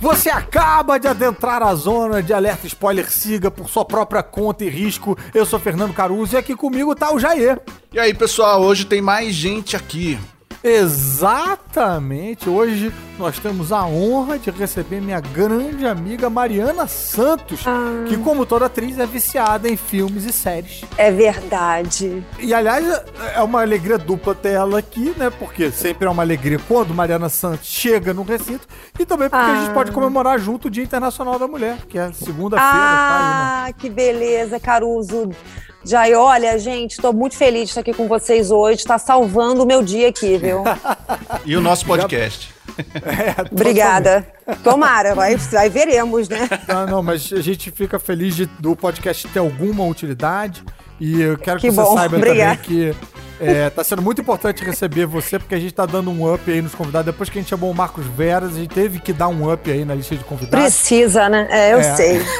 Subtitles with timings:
[0.00, 4.68] Você acaba de adentrar a zona de alerta spoiler siga por sua própria conta e
[4.70, 5.16] risco.
[5.34, 7.60] Eu sou Fernando Caruso e aqui comigo tá o Jair.
[7.92, 10.18] E aí, pessoal, hoje tem mais gente aqui.
[10.62, 12.48] Exatamente.
[12.48, 18.04] Hoje nós temos a honra de receber minha grande amiga Mariana Santos, Ah.
[18.08, 20.82] que, como toda atriz, é viciada em filmes e séries.
[20.96, 22.22] É verdade.
[22.38, 22.86] E, aliás,
[23.34, 25.30] é uma alegria dupla ter ela aqui, né?
[25.30, 28.66] Porque sempre é uma alegria quando Mariana Santos chega no recinto.
[28.98, 29.74] E também porque a gente Ah.
[29.74, 33.68] pode comemorar junto o Dia Internacional da Mulher, que é segunda-feira, tá aí, né?
[33.68, 35.30] Ah, que beleza, Caruso.
[35.82, 38.84] Jai, olha, gente, tô muito feliz de estar aqui com vocês hoje.
[38.84, 40.62] Tá salvando o meu dia aqui, viu?
[41.46, 42.52] E o nosso podcast.
[43.02, 44.26] É, Obrigada.
[44.62, 46.48] Tomara, vai, vai veremos, né?
[46.66, 50.62] Não, não, mas a gente fica feliz de, do podcast ter alguma utilidade.
[50.98, 52.56] E eu quero que, Que você bom, saiba obrigada.
[52.62, 52.96] também que
[53.38, 56.62] é, tá sendo muito importante receber você, porque a gente tá dando um up aí
[56.62, 57.12] nos convidados.
[57.12, 59.70] Depois que a gente chamou o Marcos Veras, a gente teve que dar um up
[59.70, 60.64] aí na lista de convidados.
[60.64, 61.48] Precisa, né?
[61.50, 61.96] É, eu É.
[61.96, 62.20] sei.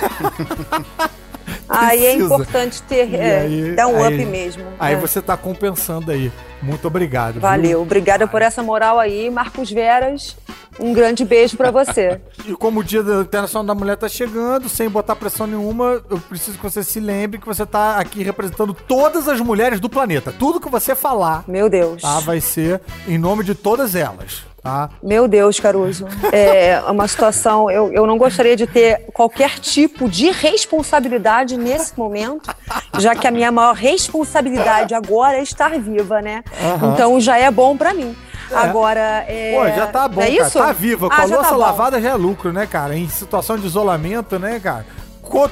[1.70, 4.64] Aí é importante ter, é, aí- dar um aí- up mesmo.
[4.78, 4.96] Aí É.
[4.98, 6.30] você tá compensando aí.
[6.62, 7.34] Muito obrigado.
[7.34, 7.42] viu?
[7.42, 10.36] Valeu, obrigada por essa moral aí, Marcos Veras.
[10.78, 12.20] Um grande beijo pra você.
[12.46, 16.18] E como o Dia da Internacional da Mulher tá chegando, sem botar pressão nenhuma, eu
[16.18, 20.32] preciso que você se lembre que você tá aqui representando todas as mulheres do planeta.
[20.36, 22.00] Tudo que você falar, Meu Deus.
[22.02, 24.90] tá, vai ser em nome de todas elas, tá?
[25.02, 26.06] Meu Deus, Caruso.
[26.32, 27.70] É uma situação.
[27.70, 32.54] Eu, eu não gostaria de ter qualquer tipo de responsabilidade nesse momento,
[32.98, 36.42] já que a minha maior responsabilidade agora é estar viva, né?
[36.62, 36.92] Aham.
[36.92, 38.14] Então já é bom pra mim.
[38.52, 39.24] Agora.
[39.28, 39.54] É...
[39.56, 40.46] Pô, já tá bom, é cara.
[40.46, 40.58] isso?
[40.58, 41.08] Tá viva.
[41.08, 42.96] Com Ah, a já louça tá lavada já é lucro, né, cara?
[42.96, 44.84] Em situação de isolamento, né, cara?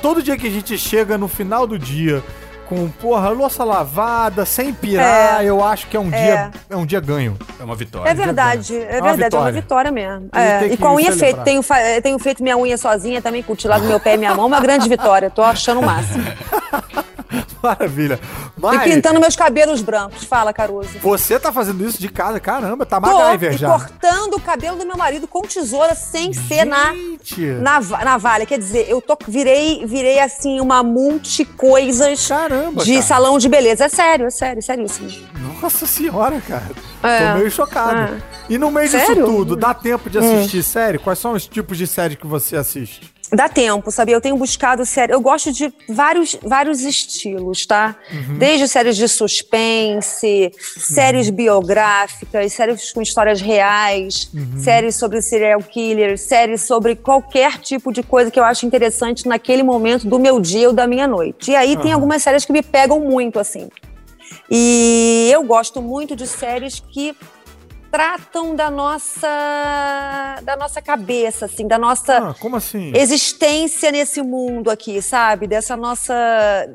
[0.02, 2.22] Todo dia que a gente chega no final do dia
[2.68, 7.00] com, porra, louça lavada, sem pirar, eu acho que é um, dia, é um dia
[7.00, 7.36] ganho.
[7.58, 8.10] É uma vitória.
[8.10, 9.52] É verdade, é uma verdade, é uma vitória.
[9.52, 10.28] vitória mesmo.
[10.28, 11.62] Tem É, e com a unha feita, tenho,
[12.02, 15.30] tenho feito minha unha sozinha também, cutilado meu pé e minha mão, uma grande vitória,
[15.30, 16.24] tô achando o máximo.
[17.62, 18.20] Maravilha.
[18.56, 20.98] E Mas pintando meus cabelos brancos, fala, Caruso.
[21.00, 23.68] você tá fazendo isso de casa, caramba, tá Tô, MacGyver e já.
[23.68, 28.46] cortando o cabelo do meu marido com tesoura sem ser na, Gente, na, va- navalha.
[28.46, 33.02] Quer dizer, eu tô, virei, virei assim, uma multi coisas caramba, de cara.
[33.04, 33.84] salão de beleza.
[33.84, 35.08] É sério, é sério, é seríssimo.
[35.60, 36.70] Nossa senhora, cara.
[37.02, 37.32] É.
[37.32, 38.14] Tô meio chocado.
[38.14, 38.18] É.
[38.48, 39.24] E no meio disso Sério?
[39.26, 40.98] tudo, dá tempo de assistir série?
[40.98, 43.12] Quais são os tipos de série que você assiste?
[43.32, 44.14] Dá tempo, sabia?
[44.16, 45.12] Eu tenho buscado séries.
[45.12, 47.94] Eu gosto de vários, vários estilos, tá?
[48.10, 48.38] Uhum.
[48.38, 54.58] Desde séries de suspense, séries biográficas, séries com histórias reais, Uhum.
[54.58, 59.62] séries sobre serial killers, séries sobre qualquer tipo de coisa que eu acho interessante naquele
[59.62, 61.50] momento do meu dia ou da minha noite.
[61.50, 63.68] E aí tem algumas séries que me pegam muito, assim.
[64.50, 67.14] E eu gosto muito de séries que
[67.90, 69.26] tratam da nossa
[70.42, 72.92] da nossa cabeça, assim, da nossa Ah, como assim?
[72.94, 75.46] existência nesse mundo aqui, sabe?
[75.46, 76.14] Dessa nossa.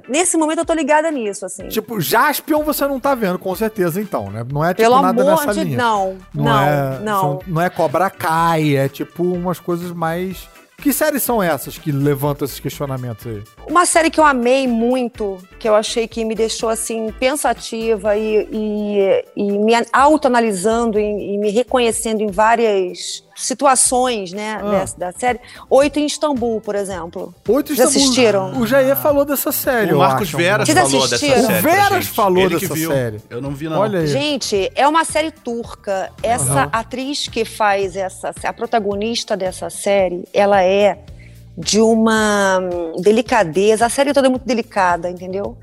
[0.07, 1.68] Nesse momento eu tô ligada nisso, assim.
[1.68, 4.46] Tipo, Jaspion você não tá vendo, com certeza, então, né?
[4.51, 5.63] Não é tipo Pelo nada amor nessa de.
[5.63, 5.78] linha.
[5.78, 7.19] Não, Não, não, é, não.
[7.22, 10.47] são- não é Cobra Kai, é tipo umas coisas mais.
[10.78, 13.41] Que séries são essas que levantam esses questionamentos aí?
[13.68, 18.47] Uma série que eu amei muito, que eu achei que me deixou assim pensativa e,
[18.51, 24.69] e, e me autoanalisando e, e me reconhecendo em várias situações, né, Ah.
[24.69, 25.40] dessa, da série.
[25.69, 27.34] Oito em Istambul, por exemplo.
[27.47, 28.59] Oito Já Istambul- assistiram?
[28.59, 29.94] O Jair falou dessa série.
[29.94, 30.38] O Marcos acho.
[30.38, 31.47] Veras Vocês falou dessa assistiram?
[31.47, 31.59] série.
[31.59, 32.91] O Veras falou Ele que dessa viu.
[32.91, 33.22] série.
[33.30, 33.80] Eu não vi, não.
[33.80, 34.07] Olha aí.
[34.07, 36.12] Gente, é uma série turca.
[36.22, 36.69] Essa Aham.
[36.74, 41.00] atriz que faz essa, a protagonista dessa série, ela é
[41.58, 43.86] de uma hum, delicadeza.
[43.86, 45.58] A série toda é muito delicada, entendeu?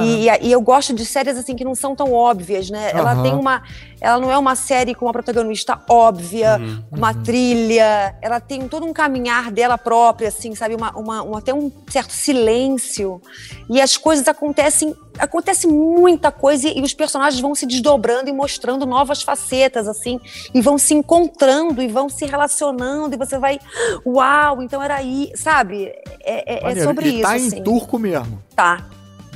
[0.00, 2.90] E, e eu gosto de séries assim que não são tão óbvias, né?
[2.92, 3.22] Ela Aham.
[3.22, 3.62] tem uma,
[4.02, 6.82] ela não é uma série com uma protagonista óbvia, Uhum.
[6.90, 8.16] com uma trilha.
[8.20, 10.74] Ela tem todo um caminhar dela própria, assim, sabe?
[10.74, 13.22] Uma, uma, um- até um certo silêncio.
[13.70, 18.84] E as coisas acontecem, acontece muita coisa e os personagens vão se desdobrando e mostrando
[18.84, 20.20] novas facetas, assim,
[20.52, 23.60] e vão se encontrando e vão se relacionando e você vai,
[24.04, 25.92] uau, então era aí, sabe?
[26.24, 27.62] É, é- é sobre e isso, tá em assim.
[27.62, 28.42] turco mesmo.
[28.56, 28.84] Tá.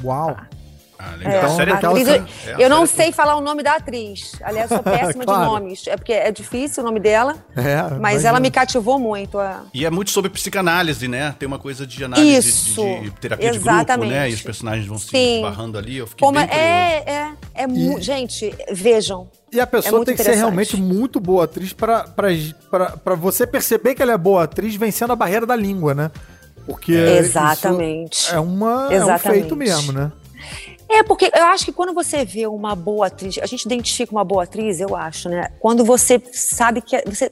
[0.03, 0.37] Uau.
[0.99, 1.45] Ah, É, legal.
[1.45, 2.29] a série é aquela turca, série- né?
[2.47, 4.33] É, a eu não é sei falar o nome da atriz.
[4.43, 5.41] Aliás, sou péssima Claro.
[5.43, 5.87] de nomes.
[5.87, 8.29] É porque é difícil o nome dela, É, mas imagina.
[8.29, 9.39] ela me cativou muito.
[9.41, 9.57] é.
[9.75, 11.35] E é muito sobre psicanálise, né?
[11.39, 14.11] Tem uma coisa de análise de- Isso, de, terapia de grupo, exatamente.
[14.11, 14.31] né?
[14.31, 15.43] E os personagens vão se Sim.
[15.43, 15.97] barrando ali.
[15.99, 17.13] Eu fiquei Como bem é, é,
[17.55, 19.29] é, é E- Gente, vejam.
[19.53, 22.05] E a pessoa muito tem que ser realmente muito boa atriz pra
[23.19, 26.11] você perceber que ela é boa atriz vencendo a barreira da língua, né?
[26.67, 28.33] Porque Exatamente.
[28.35, 29.41] é, uma, é um Exatamente.
[29.41, 30.11] feito mesmo, né?
[30.89, 34.25] É, porque eu acho que quando você vê uma boa atriz, a gente identifica uma
[34.25, 35.49] boa atriz, eu acho, né?
[35.59, 37.31] Quando você sabe que é- você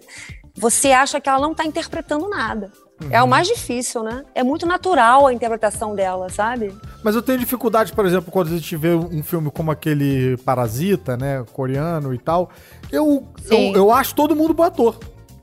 [0.57, 2.71] você acha que ela não está interpretando nada.
[3.03, 3.09] Uhum.
[3.11, 3.31] É o uhum.
[3.31, 4.25] mais difícil, né?
[4.35, 6.73] É muito natural a interpretação dela, sabe?
[7.03, 11.17] Mas eu tenho dificuldade, por exemplo, quando a gente vê um filme como aquele Parasita,
[11.17, 11.45] né?
[11.53, 12.51] Coreano e tal.
[12.93, 14.99] Eu, eu, eu, acho todo mundo bom ator.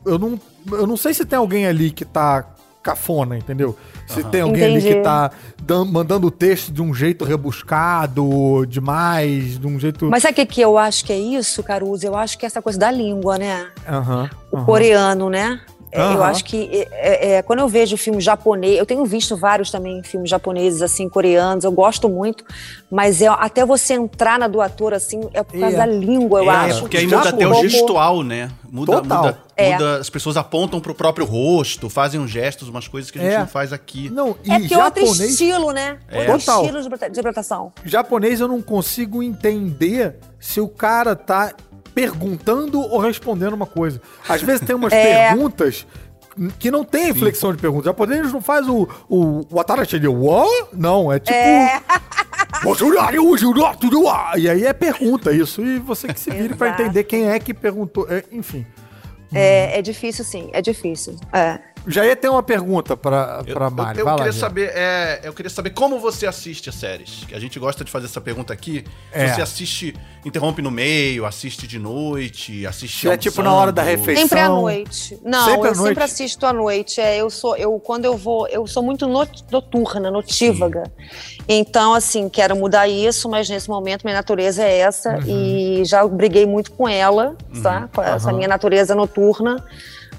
[0.05, 0.39] Eu não,
[0.71, 3.77] eu não sei se tem alguém ali que tá cafona, entendeu?
[4.07, 4.29] Se uhum.
[4.29, 4.87] tem alguém Entendi.
[4.87, 5.31] ali que tá
[5.61, 10.09] dando, mandando o texto de um jeito rebuscado demais, de um jeito.
[10.09, 12.05] Mas sabe o que, que eu acho que é isso, Caruso?
[12.05, 13.67] Eu acho que é essa coisa da língua, né?
[13.87, 14.29] Uhum.
[14.51, 15.61] O coreano, né?
[15.93, 16.13] Uhum.
[16.13, 19.69] Eu acho que é, é, é, quando eu vejo filme japonês, eu tenho visto vários
[19.69, 22.45] também filmes japoneses, assim, coreanos, eu gosto muito,
[22.89, 25.79] mas é, até você entrar na do ator, assim, é por causa é.
[25.79, 26.81] da língua, eu acho.
[26.81, 28.49] Porque aí muda até o gestual, né?
[28.69, 29.23] Muda, Total.
[29.23, 29.73] muda, é.
[29.73, 33.37] muda, as pessoas apontam pro próprio rosto, fazem uns gestos, umas coisas que a gente
[33.37, 34.09] não faz aqui.
[34.09, 35.09] Não, e é porque japonês...
[35.09, 35.97] outro estilo, né?
[36.09, 36.65] Outro Total.
[36.65, 37.73] estilo de interpretação.
[37.83, 41.53] Japonês eu não consigo entender se o cara tá
[41.93, 44.01] perguntando ou respondendo uma coisa.
[44.27, 45.29] Às vezes tem umas é.
[45.29, 45.85] perguntas
[46.57, 47.83] que não tem inflexão de pergunta.
[47.83, 50.49] O japonês não faz o, o, o Atarashi de what?
[50.73, 51.37] Não, é tipo.
[51.37, 51.81] É.
[54.37, 55.65] e aí é pergunta isso.
[55.65, 58.05] E você que se vire para entender quem é que perguntou.
[58.09, 58.65] É, enfim.
[59.33, 60.49] É, é difícil, sim.
[60.53, 61.15] É difícil.
[61.33, 61.59] É.
[61.87, 63.99] Já ia ter uma pergunta pra, pra Mari.
[63.99, 67.23] Eu, eu, eu queria saber, é, eu queria saber como você assiste as séries.
[67.27, 68.83] Que a gente gosta de fazer essa pergunta aqui.
[69.11, 69.27] É.
[69.27, 74.27] Você assiste, interrompe no meio, assiste de noite, assiste É tipo na hora da refeição.
[74.27, 75.19] Sempre à noite.
[75.23, 77.01] Não, sempre eu sempre assisto à noite.
[77.01, 80.83] É, eu sou, eu quando eu vou, eu sou muito noturna, notívaga.
[80.85, 81.43] Sim.
[81.47, 85.81] Então, assim, quero mudar isso, mas nesse momento minha natureza é essa uhum.
[85.81, 87.61] e já briguei muito com ela, uhum.
[87.61, 87.89] tá?
[87.93, 88.37] Com essa uhum.
[88.37, 89.63] minha natureza noturna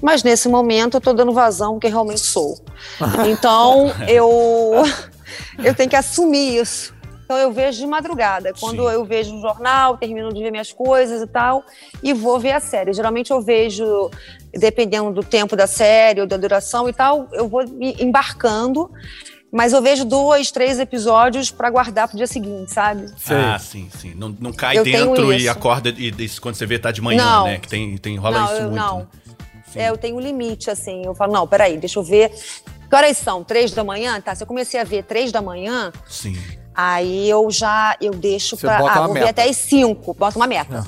[0.03, 2.59] mas nesse momento eu tô dando vazão que realmente sou.
[3.25, 4.83] Então eu
[5.63, 6.93] eu tenho que assumir isso.
[7.23, 8.93] Então eu vejo de madrugada, quando Sim.
[8.93, 11.63] eu vejo o jornal, termino de ver minhas coisas e tal,
[12.03, 12.91] e vou ver a série.
[12.91, 14.11] Geralmente eu vejo,
[14.51, 18.91] dependendo do tempo da série ou da duração e tal, eu vou me embarcando.
[19.49, 23.05] Mas eu vejo dois, três episódios para guardar pro dia seguinte, sabe?
[23.29, 24.13] Ah, sim, sim.
[24.15, 27.23] Não, não cai eu dentro e acorda e, e, quando você vê tá de manhã,
[27.23, 27.45] não.
[27.45, 27.59] né?
[27.59, 28.75] Que tem, tem rola não, isso eu, muito.
[28.75, 28.99] Não.
[28.99, 29.05] Né?
[29.79, 31.03] É, eu tenho um limite, assim.
[31.05, 32.31] Eu falo, não, peraí, deixa eu ver.
[32.89, 33.43] Que horas são?
[33.43, 34.19] Três da manhã?
[34.21, 35.91] Tá, se eu comecei a ver três da manhã.
[36.07, 36.37] Sim.
[36.75, 38.77] Aí eu já eu deixo Você pra.
[38.77, 39.25] Ah, vou meta.
[39.25, 40.13] ver até as cinco.
[40.13, 40.83] Bota uma meta.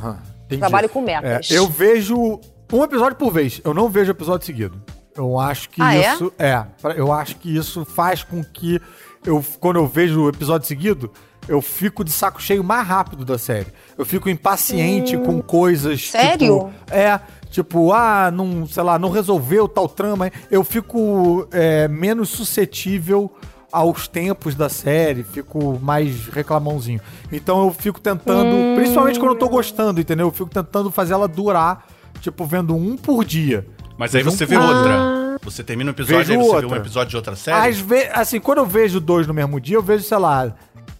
[0.50, 1.52] Uhum, Trabalho com metas.
[1.52, 2.40] É, eu vejo
[2.72, 3.62] um episódio por vez.
[3.64, 4.82] Eu não vejo episódio seguido.
[5.16, 6.14] Eu acho que ah, é?
[6.14, 6.34] isso.
[6.38, 6.50] É?
[6.50, 6.66] é?
[6.96, 8.82] Eu acho que isso faz com que
[9.26, 11.12] eu, quando eu vejo o episódio seguido,
[11.48, 13.68] eu fico de saco cheio mais rápido da série.
[13.98, 16.10] Eu fico impaciente hum, com coisas.
[16.10, 16.38] Sério?
[16.38, 17.20] Tipo, é.
[17.56, 20.30] Tipo, ah, não, sei lá, não resolveu tal trama.
[20.52, 23.32] Eu fico é, menos suscetível
[23.72, 27.00] aos tempos da série, fico mais reclamãozinho.
[27.32, 28.76] Então eu fico tentando, hum.
[28.76, 30.28] principalmente quando eu tô gostando, entendeu?
[30.28, 31.88] Eu fico tentando fazer ela durar,
[32.20, 33.66] tipo, vendo um por dia.
[33.98, 35.38] Mas aí você vê outra.
[35.42, 36.68] Você termina um episódio e você outra.
[36.68, 37.70] vê um episódio de outra série?
[37.70, 40.54] Às vezes, assim, quando eu vejo dois no mesmo dia, eu vejo, sei lá,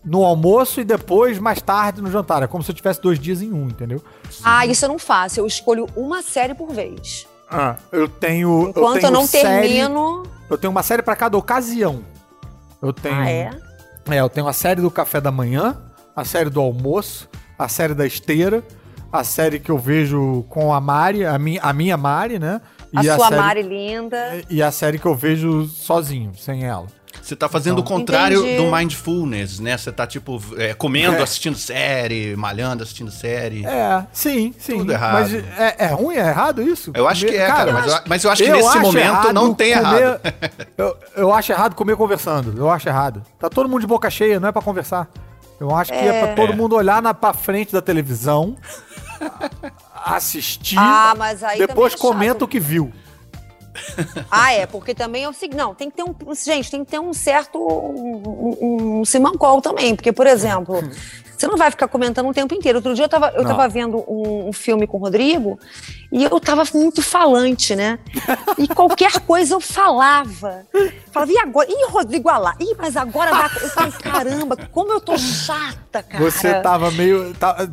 [0.06, 2.44] no almoço e depois, mais tarde, no jantar.
[2.44, 4.04] É como se eu tivesse dois dias em um, entendeu?
[4.44, 5.40] Ah, isso eu não faço.
[5.40, 7.28] Eu escolho uma série por vez.
[7.50, 8.70] Ah, eu tenho.
[8.70, 10.24] Enquanto eu, tenho eu não série, termino.
[10.50, 12.04] Eu tenho uma série para cada ocasião.
[12.82, 13.16] Eu tenho.
[13.16, 13.50] Ah, é?
[14.10, 15.76] É, eu tenho a série do café da manhã,
[16.16, 18.64] a série do almoço, a série da esteira,
[19.12, 22.62] a série que eu vejo com a Mari, a minha, a minha Mari, né?
[22.94, 24.42] E a, a sua série, Mari linda.
[24.48, 26.86] E a série que eu vejo sozinho, sem ela.
[27.22, 28.58] Você tá fazendo então, o contrário entendi.
[28.58, 29.78] do mindfulness, né?
[29.78, 31.22] Você tá, tipo, é, comendo, é.
[31.22, 33.66] assistindo série, malhando, assistindo série.
[33.66, 34.80] É, sim, sim.
[34.80, 35.14] Tudo errado.
[35.14, 36.92] Mas é, é ruim, é errado isso?
[36.94, 39.54] Eu acho que é, cara, cara mas, eu, mas, eu, acho que nesse momento não
[39.54, 40.22] tem comer, errado.
[40.78, 42.56] eu, eu acho errado comer conversando.
[42.58, 43.24] Eu acho errado.
[43.40, 45.10] Tá todo mundo de boca cheia, não é para conversar.
[45.60, 48.58] Eu acho que é, é pra todo mundo olhar na, pra frente da televisão,
[50.06, 51.14] assistir, ah,
[51.58, 52.92] depois comenta o que viu.
[54.30, 56.92] ah, é, porque também é o seguinte, não, tem que ter um, gente, tem que
[56.92, 60.78] ter um certo, um, um, um simancol também, porque, por exemplo,
[61.38, 62.78] você não vai ficar comentando o tempo inteiro.
[62.78, 65.60] Outro dia eu tava, eu tava vendo um, um, filme com o Rodrigo
[66.12, 68.00] e eu tava muito falante, né?
[68.58, 70.66] E qualquer coisa eu falava.
[71.12, 71.70] Falava, e agora?
[71.70, 72.56] Ih, Rodrigo, olha lá.
[72.60, 73.46] Ih, mas agora vai.
[73.46, 76.24] Eu falei, caramba, como eu tô chata, cara.
[76.24, 77.34] Você tava meio.
[77.34, 77.68] Tá,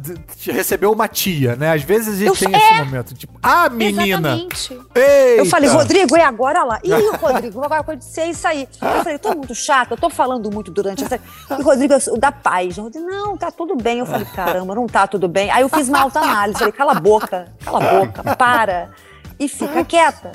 [0.44, 1.72] recebeu uma tia, né?
[1.72, 3.14] Às vezes a gente eu, tem é, esse momento.
[3.14, 4.36] Tipo, ah, menina.
[4.36, 4.72] Exatamente.
[4.94, 5.38] Eita.
[5.38, 6.80] Eu falei, Rodrigo, e agora lá?
[6.82, 8.68] Ih, Rodrigo, vai acontecer isso aí.
[8.80, 11.20] Eu falei, tô muito chata, eu tô falando muito durante essa.
[11.58, 12.76] E Rodrigo, da paz.
[12.76, 13.98] Rodrigo, não, tá tudo bem.
[13.98, 15.50] Eu falei, caramba, não tá tudo bem.
[15.50, 16.58] Aí eu fiz uma alta análise.
[16.58, 18.90] Falei, cala a boca, cala a boca, para
[19.44, 20.32] e fica quieta.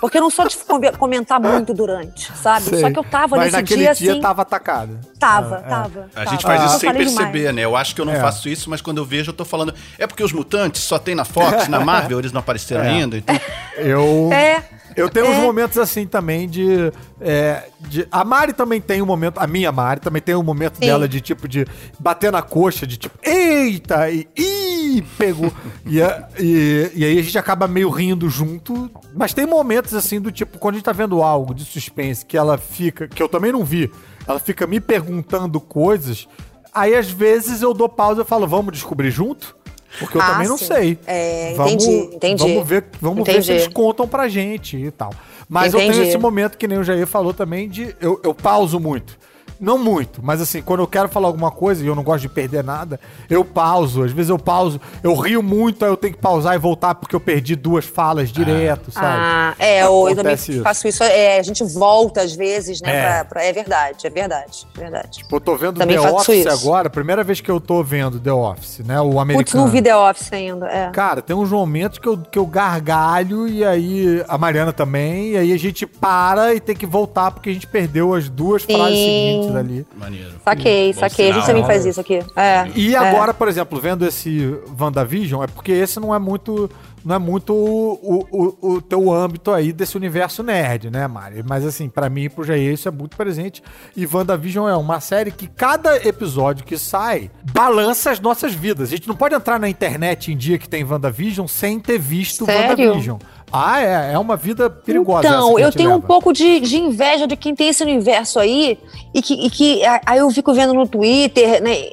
[0.00, 0.56] Porque eu não sou de
[0.96, 2.66] comentar muito durante, sabe?
[2.66, 2.80] Sei.
[2.80, 4.98] Só que eu tava Mas nesse dia, dia assim, tava atacado.
[5.18, 6.10] Tava, ah, tava.
[6.14, 6.20] É.
[6.20, 7.56] A gente faz isso sem perceber, demais.
[7.56, 7.64] né?
[7.64, 8.20] Eu acho que eu não é.
[8.20, 9.74] faço isso, mas quando eu vejo, eu tô falando.
[9.98, 12.88] É porque os mutantes só tem na Fox, na Marvel, eles não apareceram é.
[12.88, 13.16] ainda.
[13.16, 13.38] Então,
[13.76, 14.30] Eu.
[14.32, 14.62] É.
[14.98, 15.30] Eu tenho é.
[15.30, 19.38] uns momentos assim também de, é, de, A Mari também tem um momento.
[19.38, 20.86] A minha Mari também tem um momento Sim.
[20.86, 21.64] dela de tipo de
[21.98, 24.10] bater na coxa, de tipo, eita!
[24.10, 25.52] E, ih, pegou.
[25.86, 26.00] e,
[26.42, 28.90] e, e aí a gente acaba meio rindo junto.
[29.14, 32.36] Mas tem momentos assim do tipo, quando a gente tá vendo algo de suspense que
[32.36, 33.06] ela fica.
[33.06, 33.90] Que eu também não vi.
[34.26, 36.26] Ela fica me perguntando coisas.
[36.74, 39.56] Aí às vezes eu dou pausa e falo, vamos descobrir junto?
[39.98, 40.64] Porque eu ah, também não sim.
[40.66, 40.98] sei.
[41.06, 42.42] É, vamos, entendi, entendi.
[42.42, 43.38] Vamos ver, vamos entendi.
[43.38, 45.12] ver se eles contam pra gente e tal.
[45.48, 45.88] Mas entendi.
[45.88, 49.18] eu tenho esse momento que nem o Jair falou também de eu, eu pauso muito.
[49.60, 52.28] Não muito, mas assim, quando eu quero falar alguma coisa e eu não gosto de
[52.28, 54.04] perder nada, eu pauso.
[54.04, 57.14] Às vezes eu pauso, eu rio muito, aí eu tenho que pausar e voltar porque
[57.14, 58.92] eu perdi duas falas direto, ah.
[58.92, 59.18] sabe?
[59.20, 60.62] Ah, é, eu, eu também isso.
[60.62, 61.02] faço isso.
[61.02, 62.96] É, a gente volta às vezes, né?
[62.96, 63.02] É.
[63.02, 65.18] Pra, pra, é verdade, é verdade, é verdade.
[65.18, 66.48] Tipo, eu tô vendo também The Office isso.
[66.48, 69.00] agora, primeira vez que eu tô vendo The Office, né?
[69.00, 69.38] O americano.
[69.38, 70.90] Putz, não vi The Office ainda, é.
[70.90, 75.36] Cara, tem uns momentos que eu, que eu gargalho e aí a Mariana também, e
[75.36, 78.74] aí a gente para e tem que voltar porque a gente perdeu as duas Sim.
[78.74, 79.86] frases seguintes ali.
[79.96, 80.32] Maneiro.
[80.44, 81.26] Saquei, Bom saquei.
[81.26, 81.30] Sinal.
[81.30, 82.20] A gente também faz isso aqui.
[82.36, 82.98] É, e é.
[82.98, 86.70] agora, por exemplo, vendo esse WandaVision, é porque esse não é muito
[87.04, 91.42] não é muito o, o, o, teu âmbito aí desse universo nerd, né, Mari?
[91.42, 93.62] Mas assim, para mim e pro Jair isso é muito presente.
[93.96, 98.88] E WandaVision é uma série que cada episódio que sai balança as nossas vidas.
[98.88, 102.44] A gente não pode entrar na internet em dia que tem WandaVision sem ter visto
[102.44, 102.86] Sério?
[102.86, 103.18] WandaVision.
[103.52, 104.12] Ah, é.
[104.14, 105.26] É uma vida perigosa.
[105.26, 105.98] Então, eu tenho leva.
[105.98, 108.78] um pouco de, de, inveja de quem tem esse universo aí
[109.14, 111.90] e que, e que aí eu fico vendo no Twitter, né?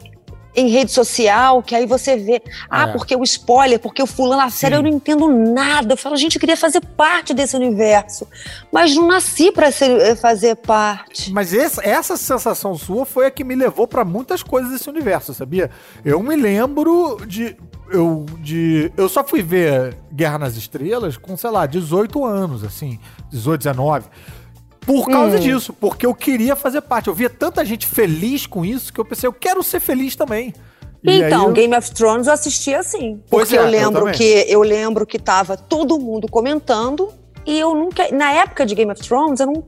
[0.55, 2.91] em rede social, que aí você vê, ah, é.
[2.93, 5.93] porque o spoiler, porque o fulano, a série eu não entendo nada.
[5.93, 8.27] Eu falo, gente, eu queria fazer parte desse universo,
[8.71, 11.31] mas não nasci para eh, fazer parte.
[11.31, 15.33] Mas essa, essa sensação sua foi a que me levou para muitas coisas desse universo,
[15.33, 15.69] sabia?
[16.03, 17.57] Eu me lembro de
[17.89, 22.99] eu, de, eu só fui ver Guerra nas Estrelas com, sei lá, 18 anos, assim,
[23.29, 24.05] 18, 19.
[24.81, 25.39] Por causa hum.
[25.39, 27.07] disso, porque eu queria fazer parte.
[27.07, 30.53] Eu via tanta gente feliz com isso que eu pensei, eu quero ser feliz também.
[31.03, 31.53] E então, eu...
[31.53, 33.21] Game of Thrones eu assisti assim.
[33.29, 37.09] Pois porque é, eu lembro eu que eu lembro que tava todo mundo comentando
[37.45, 38.07] e eu nunca.
[38.11, 39.63] Na época de Game of Thrones, eu não,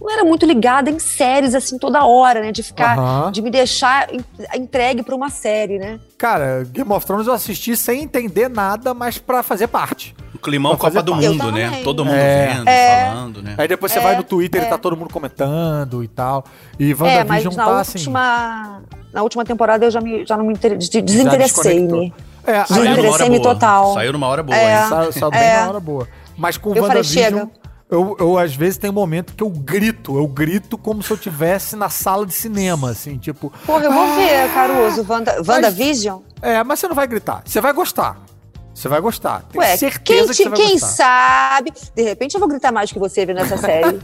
[0.00, 2.52] não era muito ligada em séries assim toda hora, né?
[2.52, 3.30] De ficar.
[3.32, 4.08] De me deixar
[4.54, 5.98] entregue pra uma série, né?
[6.16, 10.14] Cara, Game of Thrones eu assisti sem entender nada, mas pra fazer parte.
[10.34, 11.80] O climão Copa do Mundo, né?
[11.82, 12.46] Todo mundo é.
[12.46, 13.06] vendo, é.
[13.06, 13.54] falando, né?
[13.58, 14.02] Aí depois você é.
[14.02, 14.78] vai no Twitter e tá é.
[14.78, 16.44] todo mundo comentando e tal.
[16.78, 17.98] E WandaVision é, mas na tá assim.
[17.98, 18.98] última, assim.
[19.12, 22.14] Na última temporada eu já, me, já não me desinteressei-me.
[22.46, 23.94] É, desinteressei-me total.
[23.94, 24.88] Saiu numa hora boa, é, hein?
[24.88, 25.60] Saiu, saiu bem é.
[25.60, 26.08] na hora boa.
[26.38, 27.48] Mas com o WandaVision,
[27.90, 31.16] eu, eu às vezes tem um momento que eu grito, eu grito como se eu
[31.16, 33.52] estivesse na sala de cinema, assim, tipo.
[33.66, 34.16] Porra, eu vou ah!
[34.16, 36.20] ver, Caruso, Wanda, WandaVision.
[36.40, 38.22] É, mas você não vai gritar, você vai gostar.
[38.72, 39.42] Você vai gostar.
[39.50, 41.56] Tenho Ué, certeza quem, que você vai quem gostar.
[41.56, 41.72] sabe?
[41.96, 43.98] De repente eu vou gritar mais que você vendo essa série.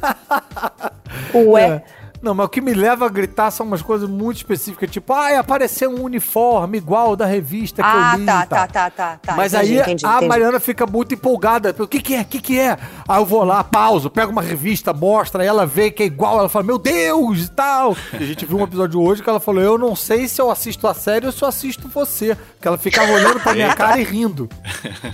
[1.33, 1.63] Ué.
[1.63, 2.04] É.
[2.25, 5.39] Não, mas o que me leva a gritar são umas coisas muito específicas, tipo, ah,
[5.39, 8.31] apareceu um uniforme igual da revista que ah, eu li.
[8.31, 9.37] Ah, tá, tá, tá, tá.
[9.37, 10.29] Mas entendi, aí entendi, a entendi.
[10.29, 11.75] Mariana fica muito empolgada.
[11.79, 12.23] O que, que é?
[12.23, 12.79] O que, que é?
[13.07, 16.49] Aí eu vou lá, pauso, pego uma revista, mostra, ela vê que é igual, ela
[16.49, 17.95] fala, meu Deus, e tal.
[18.15, 20.51] E a gente viu um episódio hoje que ela falou: Eu não sei se eu
[20.51, 22.37] assisto a série ou se eu assisto você.
[22.59, 24.49] Que ela ficava olhando pra minha cara e rindo.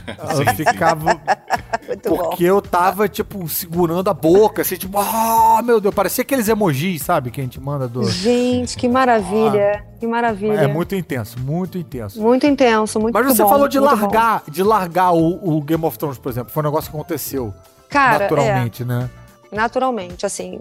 [0.07, 1.21] Ela ficava.
[1.87, 2.57] Muito porque bom.
[2.57, 7.00] eu tava, tipo, segurando a boca, assim, tipo, ah, oh, meu Deus, parecia aqueles emojis
[7.01, 7.31] sabe?
[7.31, 8.09] Que a gente manda do.
[8.09, 9.85] Gente, que maravilha.
[9.85, 10.61] Ah, que maravilha.
[10.61, 12.21] É muito intenso, muito intenso.
[12.21, 14.53] Muito intenso, muito Mas você bom, falou de largar, bom.
[14.53, 16.53] de largar o, o, Game of Thrones, por exemplo.
[16.53, 17.53] Foi um negócio que aconteceu.
[17.89, 18.87] Cara, naturalmente, é.
[18.87, 19.11] né?
[19.51, 20.61] Naturalmente, assim.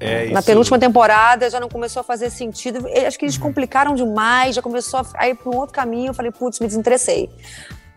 [0.00, 2.86] É na penúltima temporada já não começou a fazer sentido.
[3.06, 3.42] Acho que eles uhum.
[3.42, 6.10] complicaram demais, já começou a ir para um outro caminho.
[6.10, 7.28] Eu falei, putz, me desinteressei.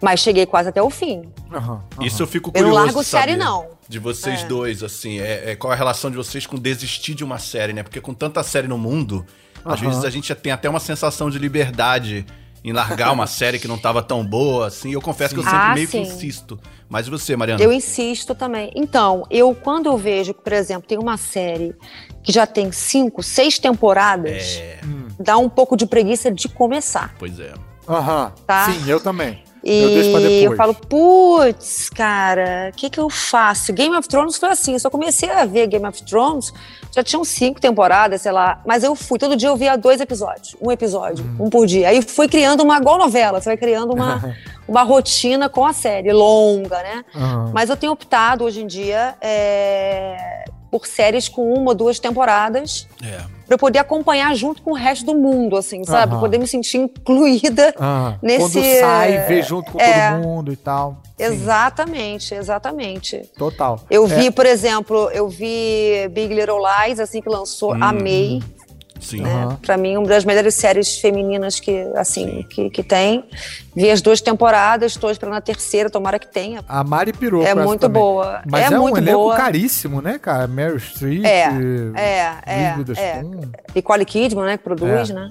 [0.01, 1.31] Mas cheguei quase até o fim.
[1.51, 1.81] Uhum, uhum.
[2.01, 2.73] Isso eu fico curioso.
[2.73, 3.67] Eu não largo série, não.
[3.87, 4.45] De vocês é.
[4.45, 7.83] dois, assim, é, é, qual a relação de vocês com desistir de uma série, né?
[7.83, 9.25] Porque com tanta série no mundo,
[9.63, 9.71] uhum.
[9.71, 12.25] às vezes a gente tem até uma sensação de liberdade
[12.63, 14.91] em largar uma série que não estava tão boa, assim.
[14.91, 15.41] Eu confesso sim.
[15.41, 16.03] que eu sempre ah, meio sim.
[16.03, 16.59] que insisto.
[16.89, 17.61] Mas você, Mariana?
[17.61, 18.71] Eu insisto também.
[18.75, 21.75] Então, eu quando eu vejo que, por exemplo, tem uma série
[22.23, 24.79] que já tem cinco, seis temporadas, é...
[25.19, 27.13] dá um pouco de preguiça de começar.
[27.19, 27.53] Pois é.
[27.87, 28.33] Aham.
[28.47, 28.65] Tá?
[28.65, 29.43] Sim, eu também.
[29.63, 33.71] E eu, eu falo, putz, cara, o que, que eu faço?
[33.71, 36.51] Game of Thrones foi assim, eu só comecei a ver Game of Thrones,
[36.91, 40.55] já tinham cinco temporadas, sei lá, mas eu fui, todo dia eu via dois episódios,
[40.59, 41.45] um episódio, hum.
[41.45, 41.89] um por dia.
[41.89, 44.35] Aí fui criando uma, igual novela, você vai criando uma,
[44.67, 47.05] uma rotina com a série, longa, né?
[47.13, 47.51] Uhum.
[47.53, 50.40] Mas eu tenho optado hoje em dia é,
[50.71, 52.87] por séries com uma ou duas temporadas.
[53.03, 53.17] É.
[53.45, 56.17] Pra eu poder acompanhar junto com o resto do mundo, assim, sabe?
[56.17, 58.39] Poder me sentir incluída Ah, nesse.
[58.53, 60.11] Quando sai, vê junto com é.
[60.11, 61.01] todo mundo e tal.
[61.17, 63.21] Sim, Exatamente, exatamente.
[63.37, 63.81] total.
[63.89, 67.83] Eu É, vi, por exemplo, eu vi Big Little Lies, assim que lançou, Hum.
[67.83, 68.41] amei.
[69.01, 69.21] Sim.
[69.21, 69.29] Né?
[69.33, 69.57] Aham.
[69.61, 73.25] Pra mim, uma das melhores séries femininas que, assim, que, que tem.
[73.75, 76.61] Vi as duas temporadas, estou esperando a terceira, tomara que tenha.
[76.67, 78.01] A Mari pirou É muito também.
[78.01, 78.41] boa.
[78.45, 79.35] Mas é, é, um muito elenco boa.
[79.35, 80.45] caríssimo, né, cara?
[80.45, 81.47] Meryl Streep, É,
[81.95, 83.41] é, é, Witherspoon.
[83.73, 85.13] Nicole Kidman, né, que produz, É.
[85.13, 85.29] né?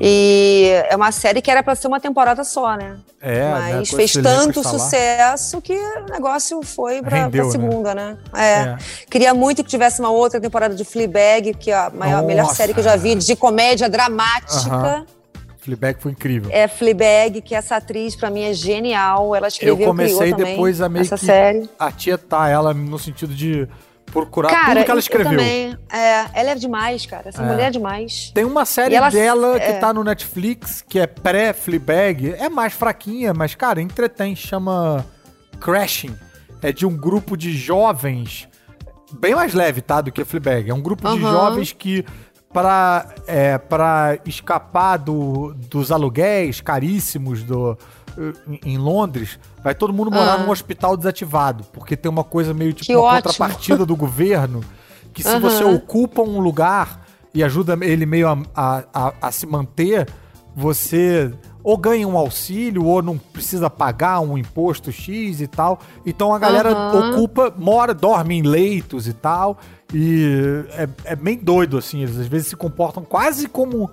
[0.00, 2.96] E é uma série que era pra ser uma temporada só, né?
[3.20, 7.50] É, né, Mas com fez tanto sucesso que o negócio foi pra, Rendeu, pra né?
[7.68, 8.16] segunda, né?
[8.34, 8.42] É.
[8.52, 8.76] É.
[9.10, 12.72] Queria muito que tivesse uma outra temporada de Fleabag, que é a maior, melhor série
[12.74, 14.70] que eu já vi de comédia dramática.
[14.74, 15.06] Aham.
[15.58, 16.50] Fleabag foi incrível.
[16.52, 19.34] É Fleabag, que essa atriz pra mim é genial.
[19.34, 21.70] Ela Eu escreveu comecei criou também depois a meio essa que série.
[21.78, 23.68] a tietar ela no sentido de
[24.06, 25.32] procurar Cara, tudo que ela eu- escreveu.
[25.32, 25.78] Eu também.
[25.90, 27.28] É, ela é demais, cara.
[27.28, 27.46] Essa É.
[27.46, 28.32] mulher é demais.
[28.34, 29.72] Tem uma série ela- dela que é.
[29.78, 32.34] tá no Netflix, que é pré-Fleabag.
[32.38, 34.34] É mais fraquinha, mas, cara, entretém.
[34.34, 35.06] Chama
[35.60, 36.16] Crashing.
[36.60, 38.48] É de um grupo de jovens,
[39.12, 40.68] bem mais leve, tá, do que Fleabag.
[40.70, 41.32] É um grupo de Aham.
[41.32, 42.04] jovens que,
[42.52, 47.76] pra, é, pra escapar do, dos aluguéis caríssimos do,
[48.64, 50.38] em Londres, vai todo mundo morar Ah.
[50.38, 51.64] num hospital desativado.
[51.72, 53.22] Porque tem uma coisa meio tipo Que uma ótimo.
[53.22, 54.60] contrapartida do governo
[55.14, 55.40] que se Aham.
[55.40, 57.00] você ocupa um lugar
[57.34, 60.06] e ajuda ele meio a, a, a- a se manter,
[60.54, 61.32] você
[61.64, 65.78] ou ganha um auxílio ou não precisa pagar um imposto X e tal.
[66.04, 67.10] Então a galera Aham.
[67.12, 69.58] ocupa, mora, dorme em leitos e tal.
[69.92, 72.02] E é, é bem doido, assim.
[72.02, 73.90] Eles às vezes se comportam quase como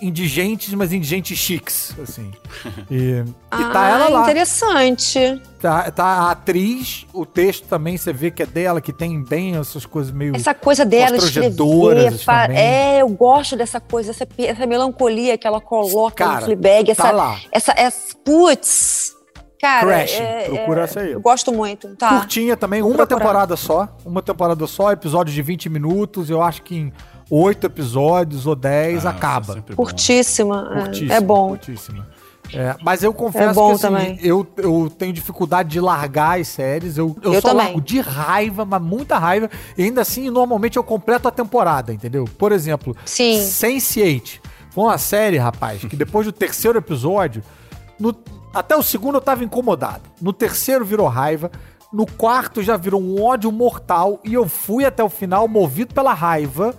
[0.00, 2.30] indigentes, mas indigentes chiques, assim.
[2.90, 4.22] E, e tá ah, ela lá.
[4.22, 5.18] interessante.
[5.60, 9.56] Tá, tá a atriz, o texto também você vê que é dela, que tem bem
[9.56, 10.34] essas coisas meio.
[10.36, 15.60] Essa coisa dela escrever, fa- é, eu gosto dessa coisa, essa, essa melancolia que ela
[15.60, 17.40] coloca Cara, no Fleabag, essa, tá lá.
[17.52, 19.12] essa, essa putz,
[19.60, 21.12] cara, Crashing, é- procura é- essa aí.
[21.12, 22.08] Eu gosto muito, tá?
[22.20, 23.18] Curtinha também, uma procurar.
[23.18, 23.88] temporada só.
[24.04, 26.30] Uma temporada só, episódios de 20 minutos.
[26.30, 26.92] Eu acho que em
[27.30, 29.54] oito episódios ou 10 Ah, acaba.
[29.56, 29.74] bom.
[29.76, 31.48] Curtíssima, é- Curtíssima, é bom.
[31.50, 32.06] Curtíssima.
[32.54, 34.18] É, mas eu confesso É bom que assim, também.
[34.22, 36.96] eu, eu tenho dificuldade de largar as séries.
[36.96, 37.66] Eu, eu, Eu só também.
[37.66, 39.50] largo de raiva, mas muita raiva.
[39.76, 42.24] E ainda assim, normalmente eu completo a temporada, entendeu?
[42.38, 43.38] Por exemplo, Sim.
[43.42, 44.40] Sense8.
[44.70, 47.42] Foi uma série, rapaz, que depois do terceiro episódio,
[48.00, 48.14] no-
[48.58, 50.02] até o segundo eu tava incomodado.
[50.20, 51.50] No terceiro virou raiva.
[51.92, 54.20] No quarto já virou um ódio mortal.
[54.24, 56.74] E eu fui até o final movido pela raiva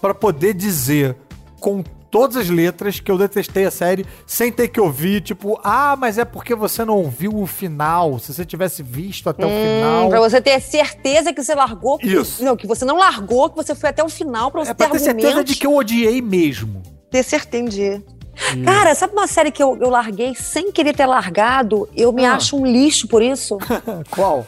[0.00, 1.16] pra poder dizer
[1.60, 5.96] com todas as letras que eu detestei a série sem ter que ouvir, tipo, ah,
[5.98, 8.18] mas é porque você não ouviu o final.
[8.18, 10.06] Se você tivesse visto até o final.
[10.06, 11.98] Hum, Pra você ter certeza que você largou.
[12.02, 12.42] Isso.
[12.42, 14.84] Não, que você não largou, que você foi até o final pra você É ter
[14.88, 15.54] pra ter certeza argumentos.
[15.54, 16.82] de que eu odiei mesmo.
[17.10, 18.02] Ter certeza,
[18.50, 18.64] entendi.
[18.64, 21.88] Cara, sabe uma série que eu, eu larguei sem querer ter largado?
[21.96, 22.34] Eu me Ah.
[22.34, 23.58] acho um lixo por isso.
[24.10, 24.46] Qual?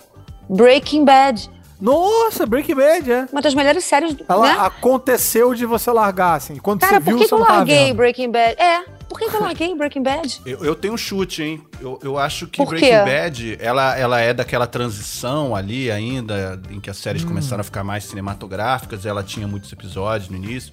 [0.49, 1.51] Breaking Bad.
[1.81, 3.29] Nossa, Breaking Bad, é.
[3.31, 4.57] Uma das melhores séries, Ela né?
[4.59, 6.57] aconteceu de você largar, assim.
[6.57, 7.97] Quando Cara, você viu, por que, que eu larguei vendo.
[7.97, 8.61] Breaking Bad?
[8.61, 10.41] É, por que, que eu larguei Breaking Bad?
[10.45, 11.63] Eu, eu tenho um chute, hein?
[11.81, 12.81] Eu, eu acho que Por quê?
[12.91, 17.29] Breaking Bad, ela, ela é daquela transição ali ainda, em que as séries Hum.
[17.29, 20.73] começaram a ficar mais cinematográficas, ela tinha muitos episódios no início.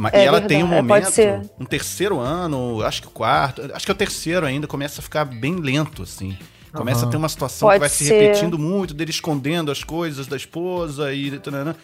[0.00, 1.42] Mas, É e ela verdade, tem um é, pode momento, ser.
[1.60, 5.02] um terceiro ano, acho que o quarto, acho que é o terceiro ainda, começa a
[5.02, 6.38] ficar bem lento, assim.
[6.72, 7.08] Começa Aham.
[7.08, 8.14] a ter uma situação Pode que vai se ser.
[8.18, 11.38] repetindo muito, dele escondendo as coisas da esposa e...
[11.38, 11.76] tanana.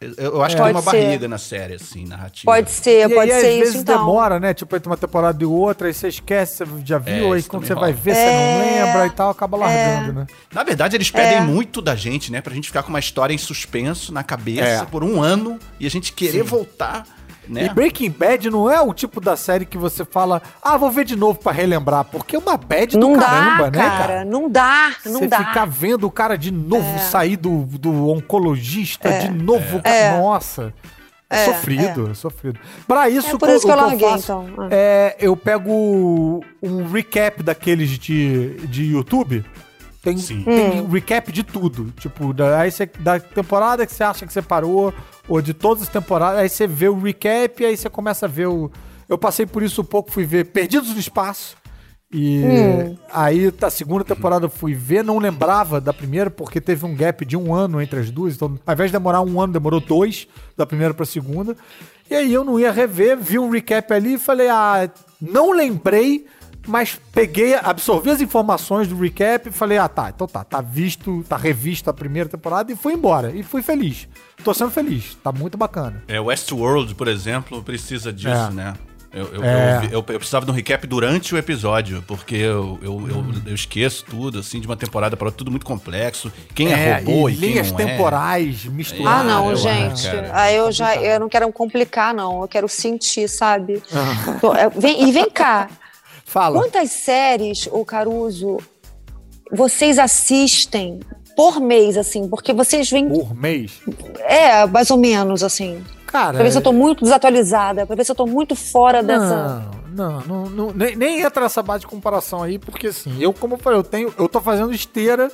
[0.00, 1.02] Eu, acho que Pode tem uma ser.
[1.04, 2.44] barriga na série, assim, narrativa.
[2.52, 3.98] Pode ser, E pode aí, ser às isso vezes então.
[3.98, 4.52] demora, né?
[4.54, 7.66] Tipo, entre uma temporada e outra, aí você esquece, você já viu, É, aí quando
[7.66, 7.86] você rola.
[7.86, 10.26] vai ver, você não lembra e tal, acaba largando, né?
[10.52, 11.40] Na verdade, eles pedem É.
[11.40, 12.40] muito da gente, né?
[12.40, 14.84] Pra gente ficar com uma história em suspenso na cabeça É.
[14.84, 17.04] por um ano e a gente querer voltar,
[17.48, 17.66] né?
[17.66, 21.04] E Breaking Bad não é o tipo da série que você fala, ah, vou ver
[21.04, 24.24] de novo pra relembrar, porque é uma bad Não do dá, caramba, né, cara, cara?
[24.24, 25.38] não dá, não Você dá.
[25.38, 30.18] ficar vendo o cara de novo sair do, do oncologista, de novo, cara, É.
[30.20, 30.72] nossa.
[31.28, 32.14] É, É, sofrido, é.
[32.14, 32.60] sofrido.
[32.86, 34.46] Pra isso, É por isso que eu larguei, faço então.
[34.58, 34.68] Ah.
[34.70, 39.44] é, eu pego um recap daqueles de, de YouTube.
[40.06, 40.44] Tem, Sim.
[40.44, 40.88] tem Hum.
[40.88, 41.92] recap de tudo.
[41.98, 44.94] Tipo, da, aí você, da temporada que você acha que você parou,
[45.28, 48.28] ou de todas as temporadas, aí você vê o recap e aí você começa a
[48.28, 48.70] ver o.
[49.08, 51.56] Eu passei por isso um pouco, fui ver Perdidos no Espaço.
[52.12, 52.96] E Hum.
[53.12, 57.24] aí, a segunda temporada eu fui ver, não lembrava da primeira, porque teve um gap
[57.24, 58.36] de um ano entre as duas.
[58.36, 61.56] Então, ao invés de demorar um ano, demorou dois, da primeira pra segunda.
[62.08, 64.88] E aí eu não ia rever, vi um recap ali e falei, ah,
[65.20, 66.26] não lembrei
[66.66, 71.24] mas peguei, absorvi as informações do recap e falei, ah, tá, então tá, tá visto,
[71.28, 73.30] tá revisto a primeira temporada e fui embora.
[73.34, 74.08] E fui feliz.
[74.44, 76.02] Tô sendo feliz, tá muito bacana.
[76.08, 78.50] É, Westworld, por exemplo, precisa disso, É.
[78.50, 78.74] né?
[79.12, 79.78] Eu, eu, É.
[79.84, 83.54] eu, eu- eu precisava de um recap durante o episódio, porque eu, eu, eu, eu
[83.54, 86.30] esqueço tudo, assim, de uma temporada para outra, tudo muito complexo.
[86.54, 87.84] Quem é, robô e e, quem linhas não é.
[87.86, 89.26] temporais Ah, misturadas.
[89.26, 90.06] não, eu gente.
[90.32, 92.42] Aí eu já eu não quero complicar, não.
[92.42, 93.82] Eu quero sentir, sabe?
[93.90, 94.36] Ah.
[94.38, 95.70] Tô- é, vem- e vem cá.
[96.26, 96.60] Fala.
[96.60, 98.58] Quantas séries, o Caruso,
[99.52, 101.00] vocês assistem
[101.36, 102.28] por mês, assim?
[102.28, 103.08] Porque vocês vêm.
[103.08, 103.80] Por mês.
[104.18, 105.82] É, mais ou menos, assim.
[106.06, 106.34] Cara.
[106.34, 109.70] Pra ver se eu tô muito desatualizada, pra ver se eu tô muito fora dessa.
[109.94, 113.32] Não, não, não, não- nem, nem entra nessa base de comparação aí, porque assim, eu,
[113.32, 114.12] como eu falei, eu tenho.
[114.18, 115.30] Eu tô fazendo esteira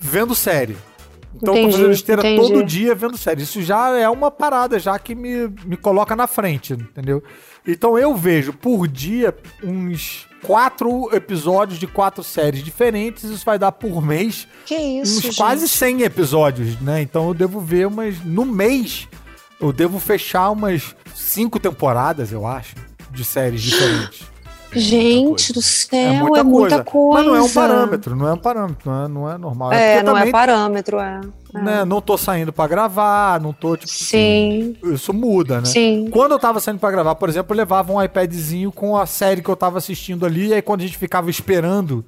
[0.00, 0.76] vendo série.
[1.34, 2.52] Então eu Entendi, tô fazendo esteira entendi.
[2.52, 3.42] todo dia vendo série.
[3.42, 7.22] Isso já é uma parada, já que me, me coloca na frente, entendeu?
[7.66, 13.24] Então eu vejo por dia uns quatro episódios de quatro séries diferentes.
[13.24, 15.36] Isso vai dar por mês Que isso, uns gente?
[15.36, 17.00] quase 100 episódios, né?
[17.02, 18.22] Então eu devo ver umas.
[18.24, 19.08] No mês,
[19.60, 22.74] eu devo fechar umas cinco temporadas, eu acho,
[23.10, 24.31] de séries diferentes.
[24.74, 27.14] Gente do É céu, muita, é muita coisa.
[27.18, 29.72] Mas não é um parâmetro, não é um parâmetro, não é, não é normal.
[29.72, 31.20] É, porque não é também, parâmetro, é.
[31.54, 31.58] é.
[31.62, 33.92] né, não tô saindo pra gravar, não tô, tipo.
[33.92, 35.66] Sim, Isso muda, né?
[35.66, 36.08] sim.
[36.10, 39.42] Quando eu tava saindo pra gravar, por exemplo, eu levava um iPadzinho com a série
[39.42, 42.04] que eu tava assistindo ali, e aí quando a gente ficava esperando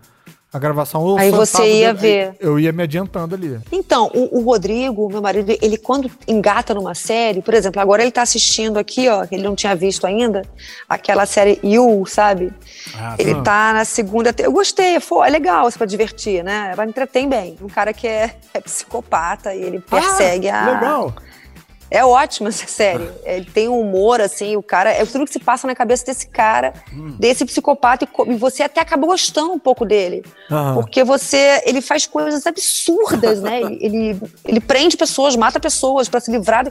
[0.54, 2.36] a gravação, eu Aí você ia ver.
[2.38, 3.58] Eu ia me adiantando ali.
[3.72, 8.12] Então, o, o Rodrigo, meu marido, ele quando engata numa série, por exemplo, agora ele
[8.12, 10.42] tá assistindo aqui, ó, que ele não tinha visto ainda,
[10.88, 12.52] aquela série You, sabe?
[12.96, 13.42] Ah, Ele sim.
[13.42, 14.32] tá na segunda.
[14.38, 16.70] Eu gostei, foi, é legal isso pra divertir, né?
[16.72, 17.56] Ela entretém bem.
[17.60, 20.74] Um cara que é, é psicopata e ele persegue Ah, a.
[20.74, 21.14] Legal.
[21.90, 23.08] É ótima essa série.
[23.24, 24.90] Ele tem um humor, assim, o cara.
[24.90, 27.16] É tudo que se passa na cabeça desse cara, Hum.
[27.18, 30.24] desse psicopata, e, você até acaba gostando um pouco dele.
[30.50, 30.74] Aham.
[30.74, 31.62] Porque você.
[31.64, 33.60] Ele faz coisas absurdas, né?
[33.60, 36.66] Ele, ele, prende pessoas, mata pessoas pra se livrar.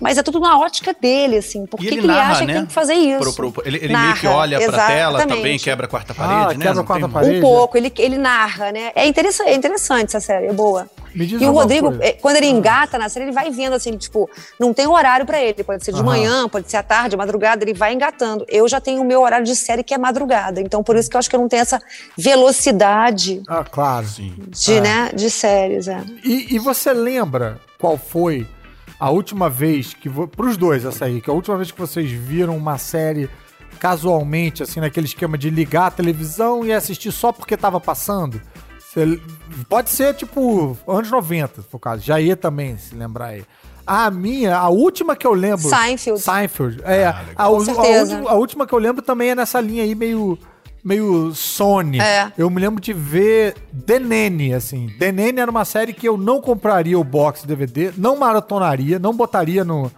[0.00, 1.64] Mas é tudo na ótica dele, assim.
[1.66, 2.54] Por E que, ele que ele narra, acha que né?
[2.54, 3.34] tem que fazer isso?
[3.34, 6.14] Pro- pro- ele ele Narra, meio que olha pra tela também, quebra a quarta Ah,
[6.16, 6.66] parede, né?
[6.66, 7.38] quebra a quarta tem- parede.
[7.38, 8.90] Um pouco, ele, ele narra, né?
[8.94, 10.88] É interessante, é interessante essa série, é boa.
[11.18, 12.04] E o Rodrigo, coisa.
[12.04, 14.28] eh, quando ele engata na série, ele vai vendo assim, tipo,
[14.60, 15.64] não tem horário pra ele.
[15.64, 16.06] Pode ser de Aham.
[16.06, 18.44] manhã, pode ser à tarde, madrugada, ele vai engatando.
[18.48, 20.60] Eu já tenho o meu horário de série que é madrugada.
[20.60, 21.80] Então, por isso que eu acho que eu não tenho essa
[22.16, 24.06] velocidade Ah, claro.
[24.06, 24.34] Sim.
[24.48, 24.80] de, Ah.
[24.80, 26.04] né, de séries, é.
[26.24, 28.46] E, e você lembra qual foi
[29.00, 30.08] a última vez que.
[30.08, 33.28] vo- Pros dois, essa aí, que a última vez que vocês viram uma série
[33.78, 38.40] casualmente, assim, naquele esquema de ligar a televisão e assistir só porque tava passando?
[39.04, 39.20] Você-
[39.68, 42.02] pode ser tipo anos 90, se for o caso.
[42.02, 43.44] Já ia também, se lembrar aí.
[43.86, 45.68] A minha, a última que eu lembro.
[45.68, 46.20] Seinfeld.
[46.20, 46.80] Seinfeld.
[46.84, 47.82] É, Ah, a, a última,
[48.30, 50.38] a última que eu lembro também é nessa linha aí meio.
[50.82, 52.00] Meio Sony.
[52.00, 52.30] É.
[52.38, 53.56] Eu me lembro de ver
[53.86, 54.88] The Nanny, assim.
[55.00, 59.12] The Nanny era uma série que eu não compraria o box DVD, não maratonaria, não
[59.12, 59.90] botaria no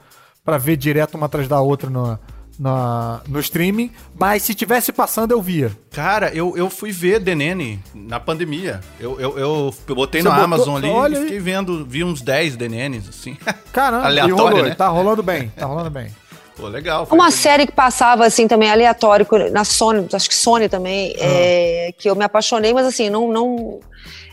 [0.42, 2.18] para ver direto uma atrás da outra no,
[2.58, 5.70] na- no streaming, mas se tivesse passando eu via.
[5.92, 8.80] Cara, eu, eu fui ver Nanny na pandemia.
[8.98, 11.22] Eu, eu, eu, eu botei Você no botou- Amazon ali olha e aí.
[11.24, 13.36] fiquei vendo, vi uns 10 The Nannies, assim.
[13.72, 14.74] Caramba, Aleatório, rolou, né?
[14.74, 16.08] tá rolando bem, tá rolando bem.
[16.56, 17.06] Pô, legal.
[17.12, 21.20] Uma série que passava assim também aleatório na Sony, acho que Sony também, Ah.
[21.24, 23.78] é, que eu me apaixonei, mas assim, não não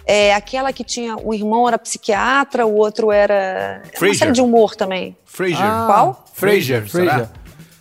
[0.07, 4.15] é aquela que tinha um irmão era psiquiatra, o outro era é uma Frasier.
[4.17, 5.15] série de humor também.
[5.25, 5.59] Frasier.
[5.61, 6.25] Ah, Qual?
[6.33, 7.29] Frasier, Frasier,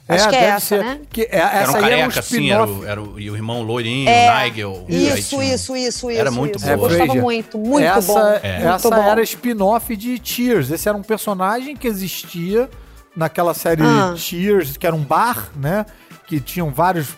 [0.07, 0.29] Frasier.
[0.29, 1.01] Acho que é essa, né?
[1.11, 2.81] Que é, Era essa um aí é um careca, assim, era spin-off.
[2.85, 4.85] o, era o, e o irmão loirinho, É, o Nigel.
[4.89, 6.11] e aí Isso, isso, isso, isso.
[6.11, 6.67] Era muito isso.
[6.67, 6.75] boa.
[6.75, 8.19] Eu gostava muito, muito essa, bom.
[8.43, 8.53] É.
[8.59, 9.03] Muito Essa bom.
[9.03, 10.71] era spin-off de Cheers.
[10.71, 12.69] Esse era um personagem que existia
[13.17, 14.15] naquela série Ah.
[14.17, 15.87] Cheers, que era um bar, né?
[16.27, 17.09] Que tinham vários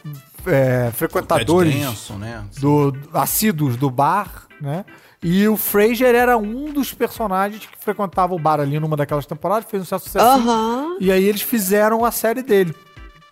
[0.46, 2.44] é, frequentadores Danson, né?
[2.61, 4.85] do, assíduos do bar, né?
[5.22, 9.68] E o Fraser era um dos personagens que frequentava o bar ali numa daquelas temporadas,
[9.68, 10.24] fez um certo sucesso.
[10.24, 10.96] Aham.
[11.00, 12.74] E aí eles fizeram a série dele.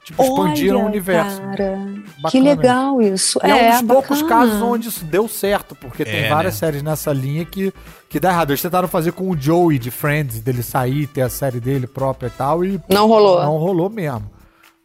[0.02, 1.40] Tipo, expandiram Olha, o universo.
[1.40, 1.76] Cara,
[2.18, 3.38] Bacana que legal isso.
[3.42, 4.40] E é, é, um dos poucos bacana.
[4.46, 6.58] casos onde isso deu certo, porque tem É, várias né?
[6.58, 7.72] séries nessa linha que,
[8.08, 8.50] que dá errado.
[8.50, 12.26] Eles tentaram fazer com o Joey de Friends, dele sair, ter a série dele própria
[12.26, 13.42] e tal, e Não rolou.
[13.42, 14.30] não rolou mesmo.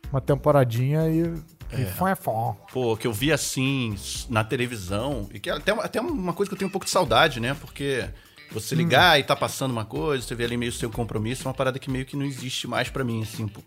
[0.09, 1.33] Uma temporadinha e,
[1.71, 1.82] É.
[1.82, 2.55] e foi fó.
[2.73, 3.95] Pô, que eu vi assim
[4.29, 6.91] na televisão, e que é até, até uma coisa que eu tenho um pouco de
[6.91, 7.55] saudade, né?
[7.60, 8.05] Porque
[8.51, 11.53] você ligar e tá passando uma coisa, você vê ali meio seu compromisso, é uma
[11.53, 13.47] parada que meio que não existe mais pra mim, assim.
[13.47, 13.62] pô.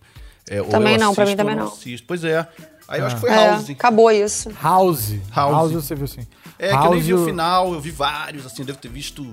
[0.51, 1.73] É, ou Também eu não, pra mim assisto também ou não.
[1.73, 2.05] assisto.
[2.07, 2.49] Pois é.
[2.89, 3.71] Aí eu acho que foi É, House.
[3.71, 4.51] acabou isso.
[4.61, 5.11] House.
[5.33, 5.53] House.
[5.55, 6.27] House você viu assim.
[6.59, 9.25] É, que eu nem vi o House- final, eu vi vários, assim, devo ter visto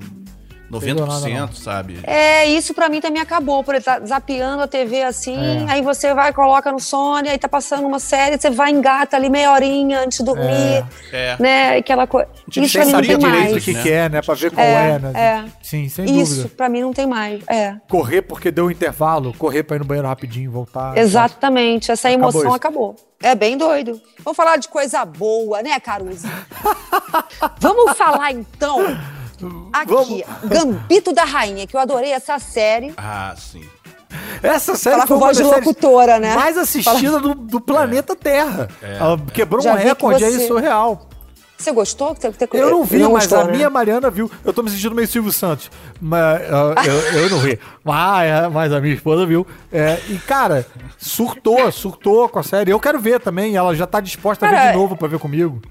[0.71, 1.99] 90%, sabe?
[2.03, 5.65] É, isso pra mim também acabou, por estar tá zapeando a TV assim, é.
[5.71, 9.29] aí você vai, coloca no Sony, aí tá passando uma série, você vai engata ali
[9.29, 11.35] meia horinha antes de dormir, é.
[11.39, 12.29] né, aquela coisa.
[12.55, 13.55] Isso pra mim não tem mais.
[13.55, 13.83] o que né?
[13.83, 15.11] quer, né, pra ver qual é, é, né?
[15.15, 15.45] É.
[15.61, 16.23] Sim, sem dúvida.
[16.23, 17.75] Isso pra mim não tem mais, é.
[17.89, 20.97] Correr porque deu um intervalo, correr pra ir no banheiro rapidinho e voltar.
[20.97, 22.91] Exatamente, essa emoção acabou.
[22.91, 23.09] acabou.
[23.21, 23.99] É bem doido.
[24.23, 26.27] Vamos falar de coisa boa, né, Caruso?
[27.59, 28.79] Vamos falar então
[29.73, 30.23] Aqui, Vamos.
[30.43, 32.93] Gambito da Rainha, que eu adorei essa série.
[32.97, 33.63] Ah, sim.
[34.41, 36.35] Essa série Fala foi com voz de locutora, né?
[36.35, 37.19] mais assistida Fala...
[37.19, 38.67] do, do, planeta Terra.
[38.81, 38.97] É.
[38.97, 41.07] Ela quebrou Já um recorde aí surreal.
[41.59, 42.15] Você gostou?
[42.15, 43.51] Você, você, eu não vi, não mas gostou, a né?
[43.51, 44.31] minha Mariana viu.
[44.45, 45.69] Eu tô me sentindo meio Silvio Santos.
[45.99, 47.59] Mas eu, eu, eu não vi.
[47.83, 49.45] Mas, mas a minha esposa viu.
[49.69, 50.65] É, e, cara,
[50.97, 52.71] surtou, surtou com a série.
[52.71, 53.57] Eu quero ver também.
[53.57, 55.61] Ela já tá disposta cara, a ver de novo pra ver comigo.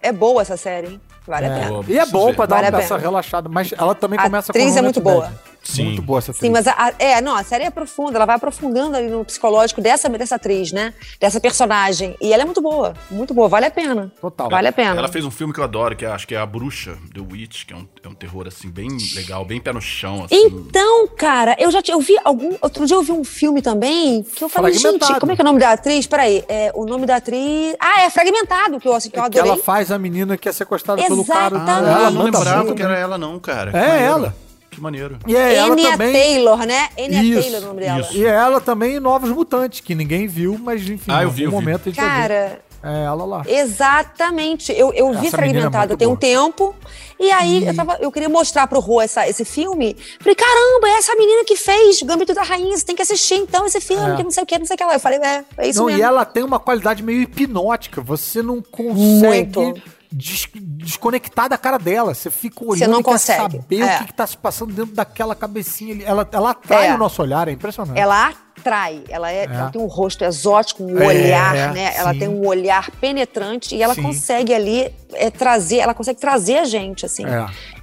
[0.00, 1.00] É boa essa série, hein?
[1.26, 1.48] Vale é.
[1.48, 1.84] a pena.
[1.88, 4.58] E é bom pra dar vale uma essa relaxada, mas ela também a começa com.
[4.58, 5.32] A atriz é muito boa.
[5.66, 5.84] Sim.
[5.84, 6.40] Muito boa essa atriz.
[6.40, 9.80] Sim, mas a, é, não, a série é profunda, ela vai aprofundando ali no psicológico
[9.80, 10.94] dessa, dessa atriz, né?
[11.20, 12.16] Dessa personagem.
[12.20, 14.12] E ela é muito boa, muito boa, vale a pena.
[14.20, 14.48] Total.
[14.48, 14.96] Vale a pena.
[14.96, 17.20] Ela fez um filme que eu adoro, que é, acho que é A Bruxa, The
[17.20, 20.36] Witch, que é um, é um terror, assim, bem legal, bem pé no chão, assim.
[20.36, 22.56] Então, cara, eu já eu vi algum.
[22.60, 25.44] Outro dia eu vi um filme também que eu falei, gente, como é que é
[25.44, 26.06] o nome da atriz?
[26.06, 27.76] Peraí, é, o nome da atriz.
[27.80, 29.42] Ah, é Fragmentado, que eu, assim, que eu é adorei.
[29.42, 31.56] Que ela faz a menina que é sequestrada pelo cara.
[31.66, 33.72] Ah, ela não lembrava que era ela, não, cara.
[33.76, 34.34] É ela.
[34.76, 35.18] Que maneiro.
[35.26, 36.12] E é ela Enya também...
[36.12, 36.88] Taylor, né?
[36.98, 38.00] Enya isso, Taylor o nome dela.
[38.00, 38.14] Isso.
[38.14, 41.44] E é ela também em Novos Mutantes, que ninguém viu, mas enfim, ah, eu vi,
[41.44, 41.90] em algum momento vi.
[41.90, 43.42] a gente Cara, é ela lá.
[43.48, 44.70] Exatamente.
[44.70, 46.76] Eu, eu vi é fragmentado tem um tempo.
[47.18, 47.68] E aí e...
[47.68, 49.96] Eu, tava, eu queria mostrar pro Rô essa, esse filme.
[50.20, 52.76] Falei, caramba, é essa menina que fez Gambito da Rainha.
[52.76, 54.16] Você tem que assistir então esse filme, é.
[54.16, 54.92] que não sei o que, não sei o que lá.
[54.92, 56.00] Eu falei, é, é isso não, mesmo.
[56.00, 58.02] E ela tem uma qualidade meio hipnótica.
[58.02, 59.58] Você não consegue.
[59.58, 62.14] Muito des desconectar da cara dela.
[62.14, 63.56] Você fica olhando Você não consegue.
[63.58, 63.96] saber é.
[63.96, 66.04] o que, está se passando dentro daquela cabecinha ali.
[66.04, 66.94] Ela, ela atrai é.
[66.94, 67.98] o nosso olhar, é impressionante.
[67.98, 69.04] Ela atrai.
[69.08, 69.44] Ela, é, é.
[69.44, 71.92] ela tem um rosto exótico, um é, olhar, né?
[71.92, 71.98] Sim.
[71.98, 74.02] Ela tem um olhar penetrante e ela sim.
[74.02, 77.24] consegue ali é, trazer, ela consegue trazer a gente, assim.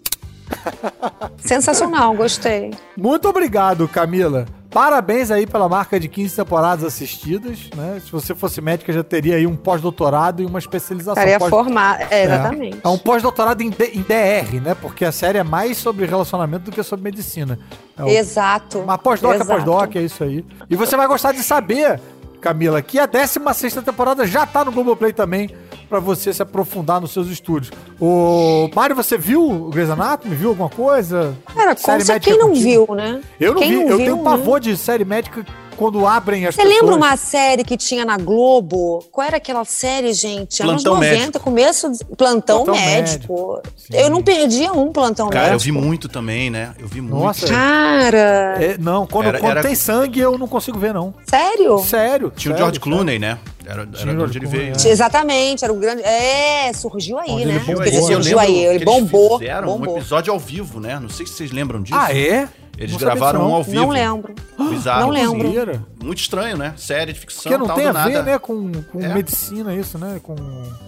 [1.39, 2.73] Sensacional, gostei.
[2.97, 4.47] Muito obrigado, Camila.
[4.71, 8.03] Parabéns aí pela marca de 15 temporadas assistidas, né?
[8.05, 11.15] Se você fosse médica, já teria aí um pós-doutorado e uma especialização.
[11.15, 11.49] Estaria pós...
[11.49, 12.77] formar, é, exatamente.
[12.77, 14.75] É, é um pós-doutorado em, em, DR, né?
[14.75, 17.59] Porque a série é mais sobre relacionamento do que sobre medicina.
[17.97, 18.09] É o...
[18.09, 18.85] Exato.
[18.87, 20.45] Mas pós-doc é pós-doc, é isso aí.
[20.69, 21.99] E você vai gostar de saber,
[22.43, 25.51] Camila, que a 16 temporada já tá no Globoplay também
[25.89, 27.71] para você se aprofundar nos seus estudos.
[28.01, 30.35] O Mário, você viu o Grey's Anatomy?
[30.35, 31.35] Viu alguma coisa?
[31.55, 33.21] Cara, série médica quem não viu, né?
[33.41, 33.77] Eu não quem vi.
[33.77, 34.61] Não eu viu, tenho um pavor né?
[34.61, 35.45] de série médica
[35.79, 36.81] quando abrem as Você pessoas.
[36.81, 39.05] lembra uma série que tinha na Globo?
[39.13, 40.59] Qual era aquela série, gente?
[40.59, 41.41] Plantão Anos 90, médico.
[41.41, 41.93] começo.
[41.93, 42.05] De...
[42.17, 43.63] Plantão, plantão médico.
[43.63, 43.97] médico.
[43.97, 45.45] Eu não perdia um plantão Cara, médico.
[45.45, 46.75] Cara, eu vi muito também, né?
[46.79, 47.17] Eu vi muito.
[47.17, 47.47] Nossa.
[47.47, 48.57] Cara.
[48.61, 49.63] É, não, quando, era, quando era...
[49.63, 51.15] tem sangue, eu não consigo ver, não.
[51.25, 51.79] Sério?
[51.79, 52.33] Sério.
[52.35, 53.39] Tinha sério, o George Clooney, né?
[53.65, 54.73] Era, era onde ele veio.
[54.83, 54.89] É.
[54.89, 56.03] Exatamente, era o grande.
[56.03, 57.63] É, surgiu aí, onde né?
[57.69, 58.65] Ele, ele surgiu aí.
[58.65, 59.39] Ele bombou.
[59.39, 59.95] Fizeram bombou.
[59.95, 60.99] um episódio ao vivo, né?
[60.99, 61.99] Não sei se vocês lembram disso.
[61.99, 62.49] Ah, é?
[62.79, 63.77] Eles Não gravaram um ao vivo.
[63.77, 64.35] Não lembro.
[64.71, 65.01] Bizarro.
[65.01, 65.85] Não lembro.
[66.03, 66.75] Muito estranho, né?
[66.77, 68.23] Série de ficção, Porque não tal, tem a do ver, nada.
[68.23, 69.13] né, com, com É.
[69.13, 70.21] medicina isso, né?
[70.23, 70.37] Com...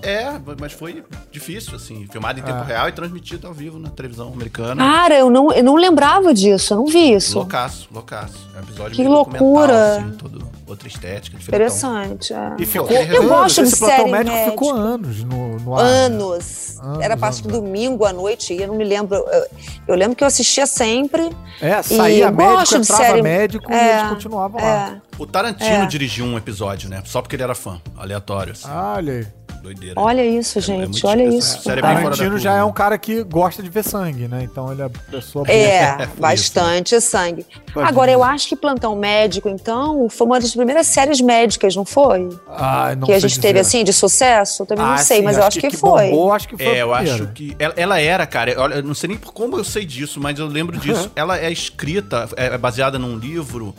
[0.01, 2.07] É, mas foi difícil, assim.
[2.11, 2.65] Filmado em tempo É.
[2.65, 4.77] real e transmitido ao vivo na televisão americana.
[4.85, 7.37] Cara, eu não, eu não lembrava disso, eu não vi isso.
[7.39, 8.49] Loucaço, loucaço.
[8.55, 9.97] É um episódio Que meio documental, loucura.
[9.97, 11.37] Assim, todo, outra estética.
[11.37, 12.33] Interessante.
[12.33, 12.57] é.
[12.59, 14.51] E ficou aquele Eu gosto de série médico médica.
[14.53, 15.85] ficou anos no, no ar.
[15.85, 15.91] né?
[16.07, 16.79] Anos.
[16.81, 19.17] Anos, Era passo anos, domingo à noite, e eu não me lembro.
[19.17, 19.47] Eu,
[19.89, 21.31] eu lembro que eu assistia sempre.
[21.61, 25.01] É, saía eu médico, gosto de entrava série- médico e É, eles continuavam lá.
[25.07, 25.11] É.
[25.19, 25.87] O Tarantino É.
[25.87, 27.03] dirigiu um episódio, né?
[27.05, 27.81] Só porque ele era fã.
[27.97, 28.69] Aleatório, assim.
[28.71, 29.27] Olha aí.
[29.63, 29.95] Doideira.
[30.01, 30.89] Olha isso, É- é gente.
[30.89, 31.71] muito olha isso.
[31.71, 32.65] é Tarantino já é né?
[32.65, 34.43] um cara que gosta de ver sangue, né?
[34.43, 35.57] Então ele é pessoa boa.
[35.61, 36.17] É, Por isso.
[36.21, 37.47] bastante sangue.
[37.73, 38.19] Pode Agora, dizer.
[38.21, 42.29] eu acho que Plantão Médico, então, foi uma das primeiras séries médicas, não foi?
[42.49, 43.67] Ah, não que a gente teve, dizer.
[43.79, 44.63] assim, de sucesso?
[44.63, 46.11] Eu também não Ah, sei, sim, mas eu acho que, foi.
[46.11, 46.67] bombou, acho que foi.
[46.67, 47.55] É, eu acho que.
[47.59, 48.55] Ela, ela era, cara.
[48.59, 51.11] Olha, eu não sei nem por como eu sei disso, mas eu lembro disso.
[51.15, 53.75] ela é escrita, é é baseada num livro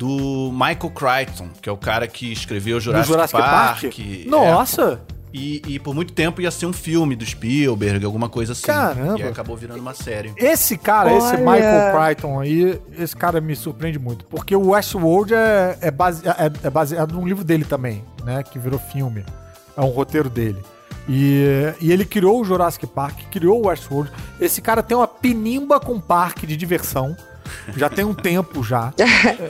[0.00, 3.82] do Michael Crichton, que é o cara que escreveu Jurassic, Jurassic Park.
[3.82, 3.98] Park?
[3.98, 5.02] é, Nossa!
[5.30, 8.66] e, e por muito tempo ia ser um filme do Spielberg, alguma coisa assim.
[8.66, 9.18] Caramba.
[9.18, 10.32] E aí acabou virando uma série.
[10.38, 11.38] Esse cara, esse Olha.
[11.38, 14.24] Michael Crichton aí, esse cara me surpreende muito.
[14.24, 18.42] Porque o Westworld é, é, base- é- é baseado num livro dele também, né?
[18.42, 19.22] Que virou filme.
[19.76, 20.58] É um roteiro dele.
[21.06, 24.10] E, e ele criou o Jurassic Park, criou o Westworld.
[24.40, 27.14] Esse cara tem uma pinimba com parque de diversão.
[27.76, 28.92] Já tem um tempo já.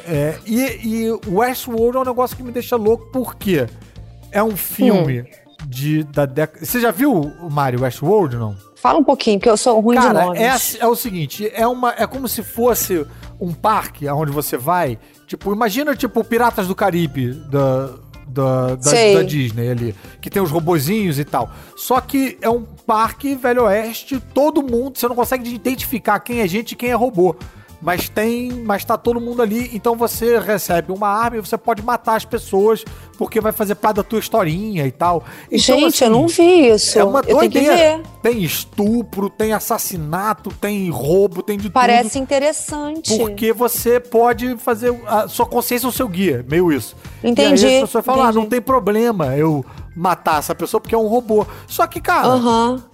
[0.07, 0.61] É, e,
[1.07, 3.67] e o Westworld é um negócio que me deixa louco, porque
[4.33, 5.25] é um filme
[5.67, 6.65] de, da década.
[6.65, 8.57] Você já viu o Mario Westworld, não?
[8.77, 10.75] Fala um pouquinho, porque eu sou ruim de Cara, nomes.
[10.77, 13.07] é, é o seguinte, é, uma, é como se fosse
[13.39, 17.91] um parque onde você vai, tipo, imagina tipo Piratas do Caribe da,
[18.27, 21.51] da, da, da Disney ali, que tem os robozinhos e tal.
[21.77, 26.49] Só que é um parque velho oeste, todo mundo, você não consegue identificar quem é
[26.49, 27.37] gente e quem é robô.
[27.81, 31.83] Mas tem, mas tá todo mundo ali, então você recebe uma arma e você pode
[31.83, 32.85] matar as pessoas
[33.16, 35.25] porque vai fazer parte da tua historinha e tal.
[35.51, 36.99] Então, Gente, eu assim, não vi isso.
[36.99, 38.03] é uma eu doideira.
[38.23, 42.23] Tem estupro, tem assassinato, tem roubo, tem de Parece tudo.
[42.23, 43.16] interessante.
[43.16, 46.95] Porque você pode fazer a sua consciência o seu guia, meio isso.
[47.25, 49.64] Entendi, E aí as pessoas falam, ah, não tem problema eu
[49.97, 51.47] matar essa pessoa porque é um robô.
[51.66, 52.29] Só que, cara,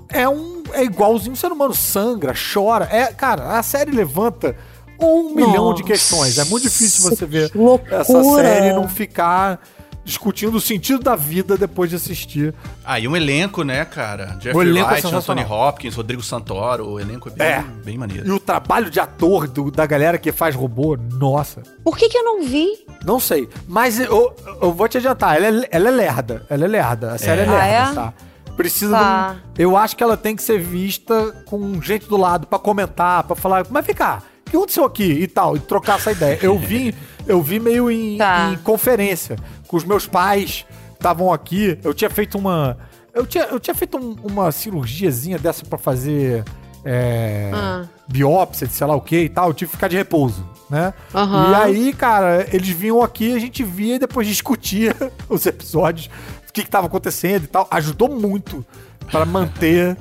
[0.08, 2.88] é um é igualzinho um ser humano, sangra, chora.
[2.90, 4.56] É, cara, a série levanta
[5.00, 6.38] um milhão de Nossa, questões.
[6.38, 7.96] É muito difícil você ver loucura.
[7.96, 9.60] essa série e não ficar
[10.04, 12.54] discutindo o sentido da vida depois de assistir.
[12.84, 14.36] Ah, e um elenco, né, cara?
[14.38, 15.68] O Jeffrey elenco é Wright, Anthony sensacional.
[15.68, 17.64] Hopkins, Rodrigo Santoro, o elenco é bem, É.
[17.84, 18.24] bem maneiro.
[18.24, 21.62] E o trabalho de ator do- da galera que faz robô, nossa.
[21.82, 22.86] Por que, que eu não vi?
[23.04, 23.48] Não sei.
[23.66, 24.32] Mas eu,
[24.62, 26.46] eu vou te adiantar, ela é, ela é lerda.
[26.48, 27.12] Ela é lerda.
[27.12, 27.50] A série é, É.
[27.50, 27.94] lerda, Ah, é?
[27.94, 28.14] tá?
[28.56, 29.36] Precisa Tá.
[29.54, 32.60] de um- Eu acho que ela tem que ser vista com gente do lado pra
[32.60, 35.04] comentar, pra falar, mas vem cá, o que aconteceu aqui?
[35.04, 36.38] E tal, e trocar essa ideia.
[36.42, 36.94] Eu vi,
[37.26, 38.50] eu vi meio em, Tá.
[38.52, 41.78] em conferência com os meus pais, estavam aqui.
[41.84, 42.76] Eu tinha feito uma.
[43.12, 46.44] Eu tinha, eu tinha feito um- uma cirurgiazinha dessa pra fazer.
[46.88, 47.84] é, Ah.
[48.06, 50.94] biópsia de sei lá o que e tal, eu tive que ficar de repouso, né?
[51.12, 51.50] Aham.
[51.50, 54.94] E aí, cara, eles vinham aqui, a gente via e depois discutia
[55.28, 56.08] os episódios,
[56.48, 57.66] o que, que tava acontecendo e tal.
[57.72, 58.64] Ajudou muito
[59.10, 59.96] pra manter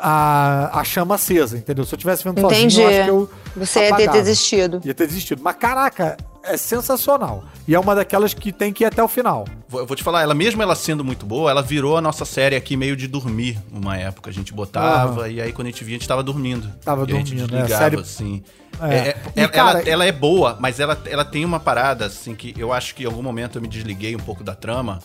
[0.00, 1.84] a, a chama acesa, entendeu?
[1.84, 2.74] Se eu tivesse vendo Entendi.
[2.76, 4.18] sozinho, eu acho que eu Você ia ter apagava.
[4.18, 4.80] desistido.
[4.84, 5.40] Ia ter desistido.
[5.42, 7.44] Mas, caraca, é sensacional.
[7.68, 9.44] E é uma daquelas que tem que ir até o final.
[9.68, 12.24] Vou, eu vou te falar, ela mesmo ela sendo muito boa, ela virou a nossa
[12.24, 14.30] série aqui meio de dormir uma época.
[14.30, 16.68] A gente botava e aí quando a gente via, a gente tava dormindo.
[16.84, 17.58] Tava e a gente dormindo, né?
[17.62, 18.42] desligava, Série- assim.
[18.80, 18.94] É.
[18.94, 22.06] É, é, E, ela, cara- ela- ela é boa, mas ela, ela tem uma parada,
[22.06, 25.00] assim, que eu acho que em algum momento eu me desliguei um pouco da trama,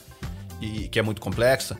[0.61, 1.77] e que é muito complexa.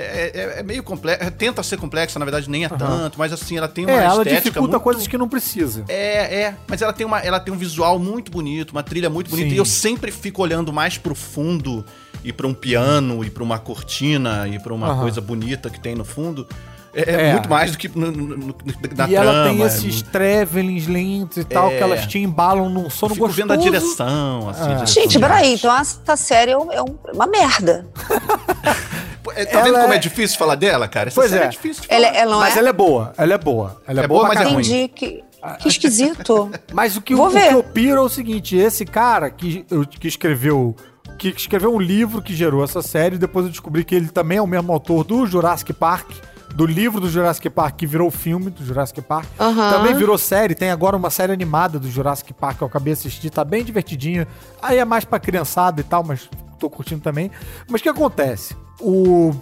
[0.00, 3.56] É, é- é meio complexa, tenta ser complexa, na verdade nem é tanto, mas assim,
[3.58, 4.80] ela tem uma É, ela dificulta muito...
[4.80, 5.84] coisas que não precisa.
[5.88, 9.28] É, é, mas ela tem, uma, ela tem um visual muito bonito, uma trilha muito
[9.30, 9.54] bonita, Sim.
[9.56, 11.84] e eu sempre fico olhando mais pro fundo
[12.24, 15.00] e pra um piano e pra uma cortina e pra uma Aham.
[15.00, 16.46] coisa bonita que tem no fundo.
[16.94, 17.32] É, é É.
[17.32, 18.54] muito mais do que no, no, no-
[18.96, 19.14] na e trama.
[19.14, 21.76] ela tem é esses muito- travelings lentos e tal, É.
[21.76, 23.46] que elas te embalam num sono Fico gostoso.
[23.48, 24.62] vendo a direção, assim.
[24.62, 24.74] É.
[24.74, 27.86] direção Gente, peraí, então essa série é, um- é um- uma merda.
[29.40, 31.08] É, Tá vendo ela como é é- difícil falar dela, cara?
[31.08, 31.46] Essa Pois série é.
[31.46, 32.00] é difícil de falar.
[32.00, 32.58] Ela, ela Mas é?
[32.58, 33.82] ela é boa, ela é boa.
[33.86, 34.54] Ela é, É boa, mas é caralho.
[34.54, 34.64] ruim.
[34.66, 35.24] Entendi que,
[35.60, 36.50] que esquisito.
[36.72, 37.48] Mas o que, Vou o ver.
[37.48, 39.64] que eu piro é o seguinte: esse cara que,
[40.00, 40.74] que escreveu.
[41.16, 44.42] Que escreveu um livro que gerou essa série, depois eu descobri que ele também é
[44.42, 46.10] o mesmo autor do Jurassic Park,
[46.54, 49.26] do livro do Jurassic Park, que virou filme do Jurassic Park.
[49.40, 49.70] Aham.
[49.70, 53.00] Também virou série, tem agora uma série animada do Jurassic Park que eu acabei de
[53.00, 54.28] assistir, tá bem divertidinha.
[54.62, 57.30] Aí é mais pra criançada e tal, mas tô curtindo também.
[57.68, 58.54] Mas o que acontece?
[58.80, 59.32] O.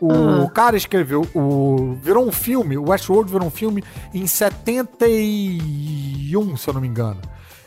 [0.00, 0.48] O Ah.
[0.50, 3.82] cara escreveu, o, virou um filme, o Westworld virou um filme
[4.14, 7.20] em 71, se eu não me engano.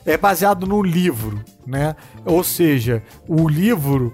[0.06, 1.94] É baseado no livro, né?
[2.26, 4.14] Ou seja, o livro.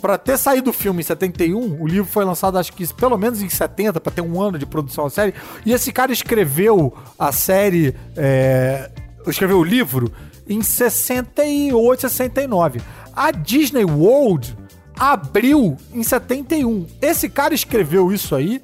[0.00, 3.42] Pra ter saído o filme em 71, o livro foi lançado acho que pelo menos
[3.42, 5.34] em 70, pra ter um ano de produção da série.
[5.64, 7.92] E esse cara escreveu a série.
[8.16, 8.88] É,
[9.26, 10.12] escreveu o livro
[10.48, 12.80] em 68, 69.
[13.14, 14.56] A Disney World
[14.98, 16.86] abriu em 71.
[17.00, 18.62] Esse cara escreveu isso aí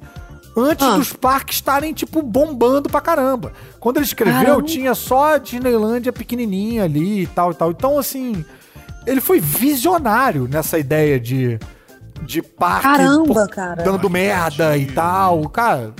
[0.55, 0.97] antes ah.
[0.97, 3.53] dos parques estarem, tipo, bombando pra caramba.
[3.79, 4.63] Quando ele escreveu, caramba.
[4.63, 7.71] tinha só a Disneylândia pequenininha ali e tal e tal.
[7.71, 8.45] Então, assim,
[9.05, 11.59] ele foi visionário nessa ideia de,
[12.21, 13.83] de parque caramba, cara.
[13.83, 15.49] dando merda e tal.
[15.49, 15.93] Cara,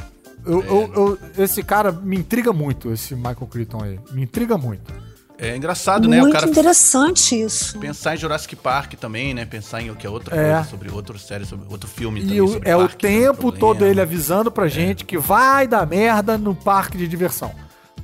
[0.45, 0.67] eu, é.
[0.67, 3.99] eu, eu, esse cara me intriga muito, esse Michael Crichton aí.
[4.11, 4.93] Me intriga muito.
[5.43, 6.21] É engraçado, né?
[6.21, 7.77] Muito o cara interessante isso.
[7.77, 9.45] Pensar em Jurassic Park também, né?
[9.45, 10.53] Pensar em o que é outra é.
[10.53, 12.61] coisa sobre outra série, sobre outro filme e também.
[12.65, 14.69] E é o tempo todo ele avisando pra é.
[14.69, 17.53] gente que vai dar merda no parque de diversão.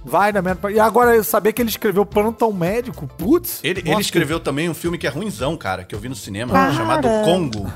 [0.03, 0.71] Vai dar merda.
[0.71, 3.59] E agora saber que ele escreveu Plantão Médico, putz.
[3.63, 6.53] Ele, ele escreveu também um filme que é ruimzão, cara, que eu vi no cinema,
[6.53, 6.73] cara.
[6.73, 7.71] chamado Congo.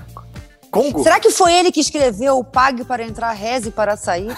[0.74, 1.04] Congo?
[1.04, 4.36] Será que foi ele que escreveu Pague para entrar, reze para sair?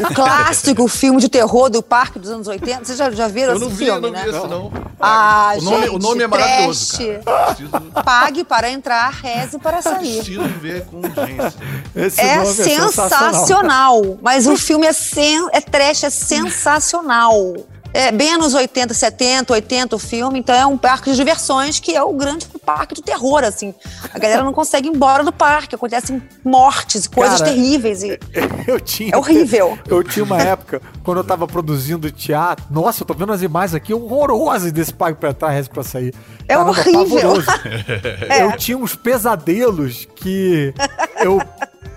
[0.00, 2.84] O clássico filme de terror do parque dos anos 80.
[2.84, 4.24] Vocês já, já viram eu esse vi, filme, eu não né?
[4.24, 4.72] Vi esse, não.
[4.98, 8.02] Ah, o nome, gente, o nome é maravilhoso, cara.
[8.02, 10.16] Pague para entrar, reze para sair.
[10.16, 11.54] Preciso ver com urgência.
[11.94, 13.32] Esse é, é sensacional.
[13.32, 14.18] sensacional.
[14.20, 17.54] Mas o filme é, sen, é trash, é sensacional
[17.96, 21.96] é, bem anos 80, 70, 80 o filme, então é um parque de diversões que
[21.96, 23.74] é o grande parque do terror, assim.
[24.12, 28.02] A galera não consegue ir embora do parque, acontecem mortes, coisas Cara, terríveis.
[28.02, 28.18] E
[28.68, 29.78] eu tinha, é horrível.
[29.88, 33.74] Eu tinha uma época, quando eu tava produzindo teatro, nossa, eu tô vendo as imagens
[33.74, 36.14] aqui horrorosas desse parque pra resto pra sair.
[36.46, 37.32] É Caramba, horrível.
[38.28, 38.42] é.
[38.42, 40.74] Eu tinha uns pesadelos que
[41.22, 41.40] eu,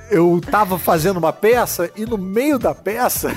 [0.10, 3.36] eu tava fazendo uma peça e no meio da peça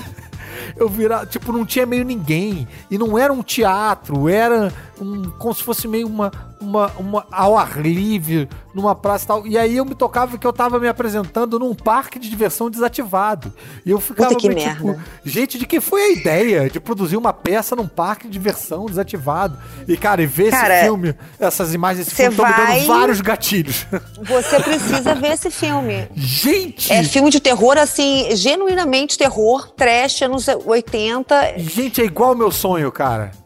[0.77, 2.67] eu virava, tipo, não tinha meio ninguém.
[2.91, 4.73] E não era um teatro, era
[5.03, 6.31] um, como se fosse meio uma,
[6.61, 9.47] uma, uma ao ar livre, numa praça e tal.
[9.47, 13.53] E aí eu me tocava que eu tava me apresentando num parque de diversão desativado.
[13.85, 15.05] E eu ficava meio, tipo, merda.
[15.25, 19.59] gente, de que foi a ideia de produzir uma peça num parque de diversão desativado?
[19.87, 22.51] E, cara, e ver cara, esse filme, essas imagens desse filme vai...
[22.51, 23.87] me dando vários gatilhos.
[24.23, 26.09] Você precisa ver esse filme.
[26.15, 26.93] Gente!
[26.93, 31.59] É filme de terror, assim, genuinamente terror, trash, anos 80.
[31.59, 33.42] Gente, é igual o meu sonho, cara.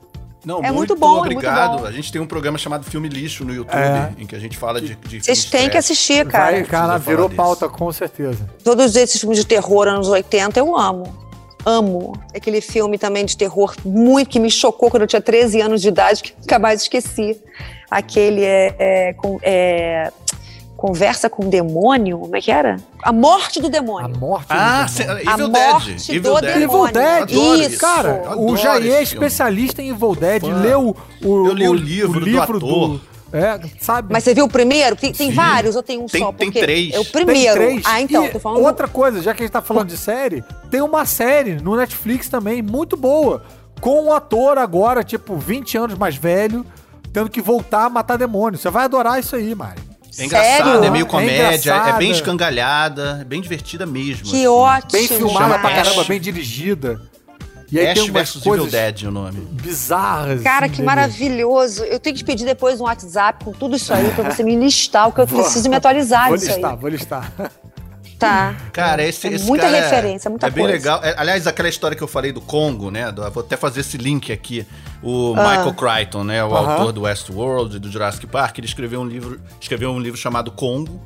[0.46, 1.58] Não, é muito, muito bom, obrigado.
[1.58, 1.88] É muito bom.
[1.88, 4.12] A gente tem um programa chamado Filme Lixo no YouTube, é.
[4.16, 6.52] em que a gente fala de, de Vocês têm que assistir, cara.
[6.52, 8.48] Vai, cara, virou pauta, com certeza.
[8.62, 11.12] Todos esses filmes de terror anos 80 eu amo.
[11.64, 12.12] Amo.
[12.32, 15.88] Aquele filme também de terror muito que me chocou quando eu tinha 13 anos de
[15.88, 17.40] idade, que nunca mais esqueci.
[17.90, 20.12] Aquele é, é, com, é
[20.86, 22.76] conversa com o demônio, como é que era?
[23.02, 24.14] A morte do demônio.
[24.14, 25.16] A morte ah, do demônio.
[25.20, 26.58] Evil a morte Evil do Dead.
[26.58, 26.88] demônio.
[26.88, 27.72] Evil Dead.
[27.72, 27.80] Isso.
[27.80, 30.42] Cara, o Jair é especialista em Evil Dead.
[30.42, 30.60] Fã.
[30.60, 32.88] Leu o, Eu li o, o livro, o livro do, ator.
[32.98, 33.00] do
[33.32, 34.12] é, sabe?
[34.12, 34.94] Mas você viu o primeiro?
[34.94, 36.32] Tem, tem vários ou tem um tem, só?
[36.32, 36.94] Tem três.
[36.94, 37.58] É o primeiro.
[37.58, 37.82] Tem três.
[37.84, 38.64] Ah, então, e tô falando.
[38.64, 42.28] Outra coisa, já que a gente tá falando de série, tem uma série no Netflix
[42.28, 43.42] também, muito boa.
[43.80, 46.64] Com um ator agora, tipo, 20 anos mais velho,
[47.12, 48.62] tendo que voltar a matar demônios.
[48.62, 49.85] Você vai adorar isso aí, Mari.
[50.18, 50.84] É engraçado, Sério?
[50.84, 54.24] é meio é comédia, é, é, bem escangalhada, é bem divertida mesmo.
[54.24, 54.46] Que assim.
[54.46, 54.92] ótimo!
[54.92, 57.00] Bem filmada pra caramba, bem dirigida.
[57.70, 59.40] E aí Ash tem umas coisas Dead o nome.
[59.50, 60.42] Bizarras.
[60.42, 61.84] Cara, assim, que maravilhoso.
[61.84, 65.08] Eu tenho que pedir depois um WhatsApp com tudo isso aí pra você me listar,
[65.08, 66.76] o que eu preciso me atualizar vou listar, aí.
[66.76, 67.52] Vou listar, vou listar.
[68.18, 68.56] Tá.
[68.72, 70.66] Cara, esse, é esse muita cara referência, muita é coisa.
[70.66, 71.00] bem legal.
[71.02, 73.12] É, aliás, aquela história que eu falei do Congo, né?
[73.12, 74.66] Do, vou até fazer esse link aqui.
[75.02, 75.50] O ah.
[75.50, 76.42] Michael Crichton, né?
[76.42, 76.68] O uh -huh.
[76.70, 80.50] autor do Westworld e do Jurassic Park, ele escreveu um livro, escreveu um livro chamado
[80.50, 81.00] Congo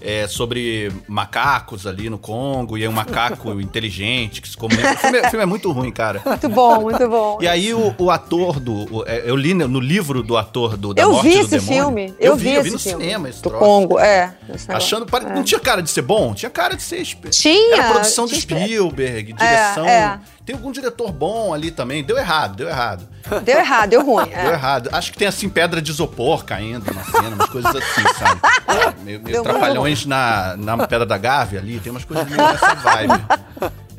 [0.00, 4.94] é, sobre macacos ali no Congo, e é um macaco inteligente que se comunica.
[4.94, 6.22] O filme, é, o filme, é, muito ruim, cara.
[6.24, 7.38] Muito bom, muito bom.
[7.40, 8.72] E aí o, o ator do.
[8.94, 11.50] O, é, eu li no livro do ator do da eu Morte vi do esse
[11.50, 11.84] Demônio.
[11.84, 12.14] Filme.
[12.18, 13.02] Eu, eu vi, eu vi no filme.
[13.02, 13.64] cinema esse do troço.
[13.64, 14.34] Congo, é.
[14.68, 15.06] Achando.
[15.16, 15.34] É.
[15.34, 16.34] Não tinha cara de ser bom?
[16.34, 17.04] Tinha cara de ser.
[17.30, 17.76] Tinha.
[17.76, 19.86] Era produção do Spielberg, direção.
[19.86, 20.35] É, é.
[20.46, 22.04] Tem algum diretor bom ali também.
[22.04, 23.08] Deu errado, deu errado.
[23.42, 24.30] Deu errado, deu ruim.
[24.30, 24.44] É.
[24.44, 24.88] Deu errado.
[24.92, 28.40] Acho que tem assim pedra de isopor caindo na cena, umas coisas assim, sabe?
[29.02, 33.24] Meio, meio trapalhões na, na pedra da Gávea ali, tem umas coisas meio nessa vibe.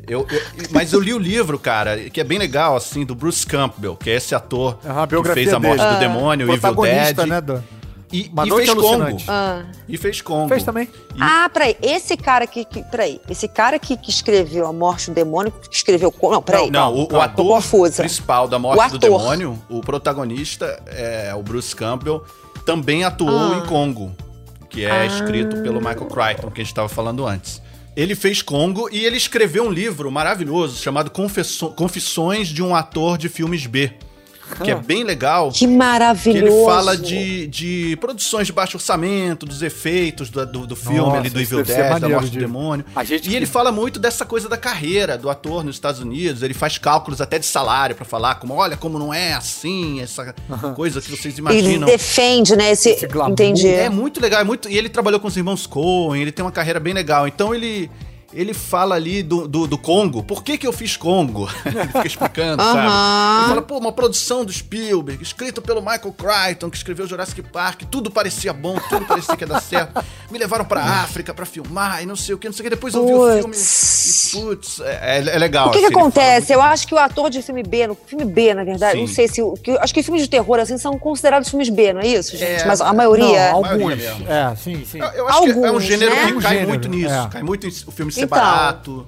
[0.06, 3.46] Eu, eu, mas eu li o livro, cara, que é bem legal, assim, do Bruce
[3.46, 5.94] Campbell, que é esse ator uhum, que fez A Morte dele.
[5.94, 7.26] do Demônio, o Evil Dead.
[7.26, 7.62] Né, do...
[8.12, 9.22] E, e fez Congo.
[9.28, 9.64] Ah.
[9.86, 10.48] E fez Congo.
[10.48, 10.88] Fez também.
[11.14, 11.18] E...
[11.20, 11.76] Ah, peraí.
[11.82, 12.82] Esse cara que, que.
[12.84, 13.20] Peraí.
[13.28, 16.12] Esse cara que, que escreveu A Morte do Demônio, que escreveu.
[16.22, 16.70] Não, peraí.
[16.70, 17.62] Não, não o, o, ator
[17.94, 22.24] principal da Morte do Demônio, o protagonista, é o Bruce Campbell,
[22.64, 23.58] também atuou ah.
[23.58, 24.14] em Congo,
[24.70, 25.06] que é ah.
[25.06, 27.60] escrito pelo Michael Crichton, que a gente estava falando antes.
[27.94, 33.28] Ele fez Congo e ele escreveu um livro maravilhoso chamado Confissões de um Ator de
[33.28, 33.92] Filmes B
[34.62, 35.50] que é bem legal.
[35.52, 36.46] Que maravilhoso.
[36.46, 40.98] Que ele fala de, de produções de baixo orçamento, dos efeitos do, do, do filme
[40.98, 42.38] Nossa, ali, do Evil Dead, da morte de...
[42.38, 42.84] do demônio.
[43.24, 46.42] e ele fala muito dessa coisa da carreira do ator nos Estados Unidos.
[46.42, 50.34] Ele faz cálculos até de salário para falar como, olha, como não é assim, essa
[50.74, 51.88] coisa que vocês imaginam.
[51.88, 53.68] Ele defende, né, esse, esse entendi.
[53.68, 54.68] É muito legal, é muito...
[54.68, 57.26] E ele trabalhou com os irmãos Coen, ele tem uma carreira bem legal.
[57.26, 57.90] Então ele
[58.32, 60.22] ele fala ali do, do, do, Congo.
[60.22, 61.48] Por que, que eu fiz Congo?
[61.64, 62.78] ele fica explicando, sabe?
[62.78, 67.82] Ele fala, pô, uma produção do Spielberg, escrito pelo Michael Crichton, que escreveu Jurassic Park,
[67.90, 70.04] tudo parecia bom, tudo parecia que ia dar certo.
[70.30, 72.70] Me levaram pra África pra filmar e não sei o que, não sei o que.
[72.70, 75.68] Depois eu vi o filme e, putz, é, é, é legal.
[75.68, 76.52] O que, assim, que acontece?
[76.52, 79.00] Eu acho que o ator de filme B, no filme B, na verdade, Sim.
[79.00, 79.40] não sei se.
[79.62, 82.62] Que, acho que filmes de terror, assim, são considerados filmes B, não é isso, gente?
[82.62, 83.52] É, Mas a maioria.
[83.52, 83.94] Não, alguns.
[83.94, 84.98] É, sim, sim.
[84.98, 86.32] Eu, eu acho alguns, que é um gênero né?
[86.32, 87.14] que cai muito nisso.
[87.14, 87.28] É.
[87.28, 89.06] Cai muito em o filme ser então, barato.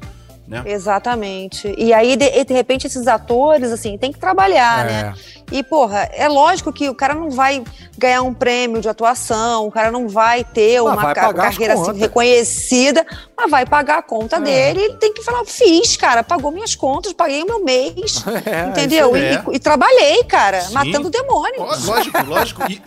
[0.51, 0.65] Né?
[0.67, 1.73] Exatamente.
[1.79, 4.91] E aí, de, de, repente, esses atores, assim, tem que trabalhar, é.
[4.91, 5.15] né?
[5.53, 7.63] E, porra, é lógico que o cara não vai
[7.97, 11.97] ganhar um prêmio de atuação, o cara não vai ter uma vai ca carreira assim,
[11.97, 13.07] reconhecida,
[13.37, 14.41] mas vai pagar a conta é.
[14.41, 14.81] dele.
[14.81, 18.25] Ele tem que falar: fiz, cara, pagou minhas contas, paguei o meu mês.
[18.51, 19.17] É, entendeu?
[19.17, 20.73] E, e, e, trabalhei, cara, Sim.
[20.73, 21.85] matando demônios.
[21.87, 22.63] Lógico, lógico.
[22.71, 22.81] E,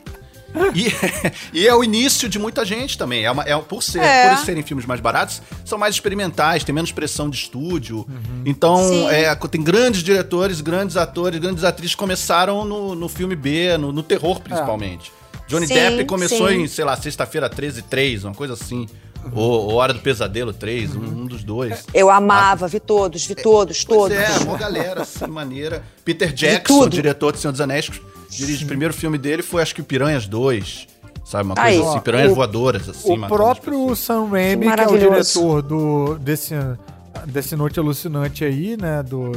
[0.74, 0.92] e,
[1.62, 3.26] e, é o início de muita gente também.
[3.26, 4.30] É, uma, é por, ser, é.
[4.36, 8.06] por serem filmes mais baratos, são mais experimentais, tem menos pressão de estúdio.
[8.08, 8.44] Uhum.
[8.46, 13.78] Então, é, tem grandes diretores, grandes atores, grandes atrizes que começaram no, no filme B,
[13.78, 15.12] no, no terror principalmente.
[15.20, 15.24] É.
[15.48, 16.62] Johnny sim, Depp começou sim.
[16.62, 18.88] em, sei lá, sexta-feira 13 3, uma coisa assim.
[19.26, 19.32] Uhum.
[19.36, 21.02] Ou, ou Hora do Pesadelo 3, uhum.
[21.02, 21.86] um, um, dos dois.
[21.94, 24.18] Eu amava, vi todos, vi todos, todos.
[24.18, 25.84] é, uma galera, assim, maneira.
[26.04, 27.90] Peter Jackson, diretor de Senhor dos Anéis,
[28.36, 28.66] dirige.
[28.66, 30.88] O primeiro filme dele foi, acho que Piranhas 2.
[31.24, 33.18] Sabe, uma Aí, coisa assim, piranhas o, voadoras, assim.
[33.18, 36.54] O próprio Sam Raimi, que é o diretor do, desse,
[37.28, 39.32] desse Noite Alucinante aí, né, do...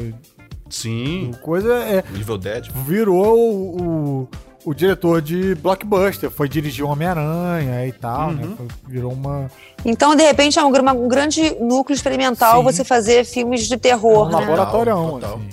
[0.69, 1.31] Sim.
[1.31, 2.03] Do coisa é...
[2.13, 2.69] Evil Dead.
[2.85, 4.29] Virou o, o,
[4.65, 8.65] o, diretor de Blockbuster, foi dirigir Homem-Aranha e tal, né, uhum.
[8.65, 9.49] né, virou uma...
[9.85, 12.65] Então, de repente, é um, um grande núcleo experimental Sim.
[12.65, 14.41] você fazer filmes de terror, é um né?
[14.41, 15.49] laboratório, assim.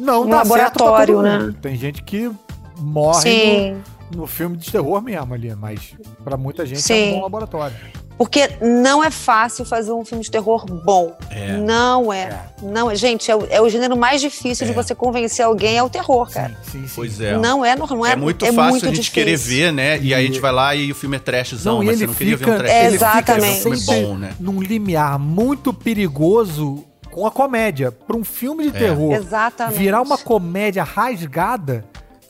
[0.00, 1.54] Não, um laboratório, né?
[1.60, 2.30] Tem gente que
[2.78, 3.76] morre
[4.10, 6.94] no, no, filme de terror mesmo ali, mas para muita gente Sim.
[6.94, 7.76] é um bom laboratório.
[8.16, 11.16] Porque não é fácil fazer um filme de terror bom.
[11.30, 11.56] É.
[11.56, 12.22] Não é.
[12.22, 12.40] é.
[12.62, 12.94] Não é.
[12.94, 14.68] Gente, é o, é o gênero mais difícil é.
[14.68, 16.56] de você convencer alguém é o terror, cara.
[16.62, 16.92] Sim, sim, sim.
[16.94, 17.36] Pois é.
[17.36, 19.12] Não é, não é, é muito fácil muito a gente difícil.
[19.12, 19.98] querer ver, né?
[19.98, 22.06] E, e, aí a gente vai lá e o filme é trashzão, não, mas você
[22.06, 22.94] não queria ver um trash.
[22.94, 23.46] Exatamente.
[23.46, 24.34] Ele fica um filme bom, né?
[24.38, 27.90] Num limiar muito perigoso com a comédia.
[27.90, 28.78] Para um filme de é.
[28.78, 29.78] terror Exatamente.
[29.78, 31.84] virar uma comédia rasgada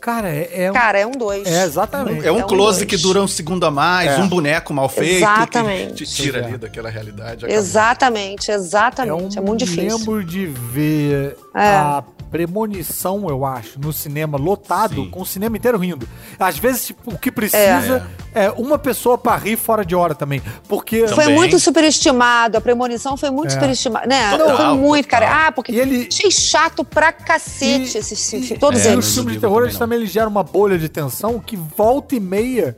[0.05, 0.75] Cara, é, é um...
[0.75, 1.47] Cara, é um dois.
[1.47, 2.27] É, exatamente.
[2.27, 2.91] É um, é um close dois.
[2.91, 4.19] que dura um segundo a mais, é.
[4.19, 5.17] um boneco mal feito.
[5.17, 5.95] Exatamente.
[5.95, 7.47] Que te tira ali daquela realidade.
[7.49, 9.39] Exatamente, exatamente.
[9.39, 9.97] É, um, é muito difícil.
[9.97, 12.05] lembro de ver a
[12.35, 15.09] premonição, eu acho, no cinema lotado, Sim.
[15.09, 16.09] com o cinema inteiro rindo.
[16.37, 20.17] Às vezes, tipo, o que precisa é, é uma pessoa para rir fora de hora
[20.17, 20.43] também.
[20.67, 21.03] Porque.
[21.03, 21.15] Também.
[21.15, 22.59] Foi muito superestimado.
[22.59, 23.55] A premonição foi muito é.
[23.55, 24.09] superestimada.
[24.09, 24.37] Né?
[24.37, 25.21] Total, foi muito, total.
[25.21, 25.47] cara.
[25.47, 26.09] Ah, porque e ele...
[26.11, 28.59] achei chato pra cacete e, esses filmes.
[28.59, 29.07] Todos é, eles.
[29.07, 32.21] Os filmes de terror, eles também eles geram uma bolha de tensão que volta e
[32.21, 32.77] meia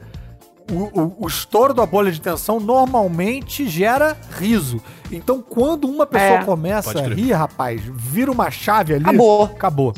[0.71, 4.83] o, o, o, estouro da bolha de tensão normalmente gera riso.
[5.11, 6.45] Então, quando uma pessoa é.
[6.45, 9.05] começa a rir, rapaz, vira uma chave ali.
[9.05, 9.45] Acabou.
[9.45, 9.95] Acabou.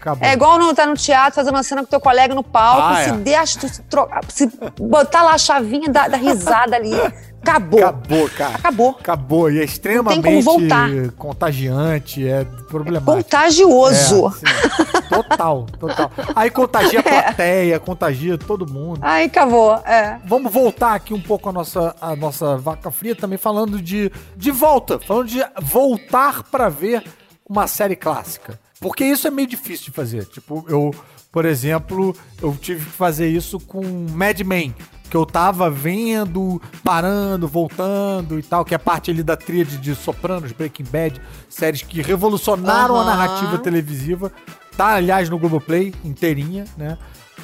[0.00, 0.28] Acabou.
[0.28, 3.04] É igual não tá no teatro fazendo uma cena com teu colega no palco, ah,
[3.04, 3.12] se é.
[3.12, 3.82] deixa, se,
[4.28, 4.50] se
[4.80, 6.90] botar lá a chavinha da, da risada ali.
[7.42, 7.80] Acabou.
[7.80, 8.54] Acabou, cara.
[8.54, 8.90] Acabou.
[9.00, 9.50] Acabou.
[9.50, 13.10] E é extremamente contagiante, é problemático.
[13.10, 14.28] É contagioso.
[14.28, 16.10] É, total, total.
[16.36, 17.22] Aí contagia a é.
[17.22, 17.78] plateia, é.
[17.80, 19.00] contagia todo mundo.
[19.02, 20.20] Aí acabou, é.
[20.24, 24.50] Vamos voltar aqui um pouco a nossa, a nossa vaca fria também falando de, de
[24.52, 27.02] volta, falando de voltar para ver
[27.48, 28.58] uma série clássica.
[28.80, 30.24] Porque isso é meio difícil de fazer.
[30.26, 30.94] Tipo, eu,
[31.30, 34.74] por exemplo, eu tive que fazer isso com Mad Men
[35.12, 39.94] que eu tava vendo, parando, voltando e tal, que é parte ali da tríade de
[39.94, 44.32] Sopranos, Breaking Bad, séries que revolucionaram a narrativa televisiva.
[44.74, 46.96] Tá, aliás, no Globoplay, inteirinha, né?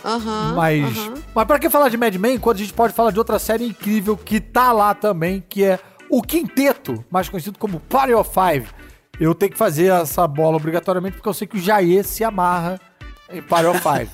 [0.02, 1.14] Uhum, mas, uhum.
[1.34, 3.66] mas pra que falar de Mad Men, quando a gente pode falar de outra série
[3.66, 8.66] incrível que tá lá também, que é o Quinteto, mais conhecido como Party of Five.
[9.20, 12.80] Eu tenho que fazer essa bola obrigatoriamente porque eu sei que o Jair se amarra
[13.30, 14.10] em Party of Five.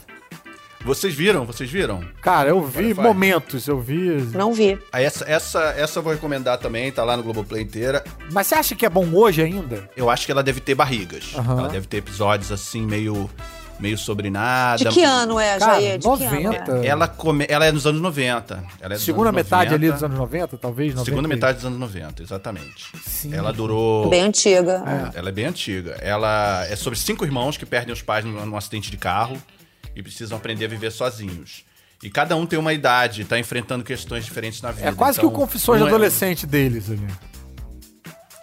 [0.85, 1.47] Vocês viram?
[1.47, 2.05] Vocês viram?
[2.21, 4.21] Cara, eu vi momentos, eu vi.
[4.35, 4.79] Não vi.
[4.93, 8.05] Aí essa, essa, essa eu vou recomendar também, tá lá no Globoplay inteira.
[8.31, 9.89] Mas você acha que é bom hoje ainda?
[9.97, 11.33] Eu acho que ela deve ter barrigas.
[11.35, 11.59] Uhum.
[11.59, 13.31] Ela deve ter episódios assim, meio
[13.81, 14.77] meio sobre nada.
[14.77, 15.99] De que ano é, Cara, Jair?
[15.99, 16.31] De 90.
[16.31, 16.87] que ano é?
[16.87, 17.47] Ela, come...
[17.49, 18.65] ela é dos anos 90.
[18.81, 19.75] Ela é Segunda anos metade 90.
[19.75, 20.95] ali dos anos 90, talvez?
[20.95, 21.05] 90.
[21.05, 22.93] Segunda metade dos anos 90, exatamente.
[23.05, 23.35] Sim.
[23.35, 24.09] Ela durou.
[24.09, 24.85] Bem antiga.
[25.15, 25.93] Ela é bem antiga.
[26.01, 29.37] Ela é sobre cinco irmãos que perdem os pais num, num acidente de carro
[29.95, 31.65] e precisam aprender a viver sozinhos.
[32.03, 34.89] E cada um tem uma idade, tá enfrentando questões diferentes na vida.
[34.89, 37.07] É quase Então, que o confissões um de é- adolescente deles ali.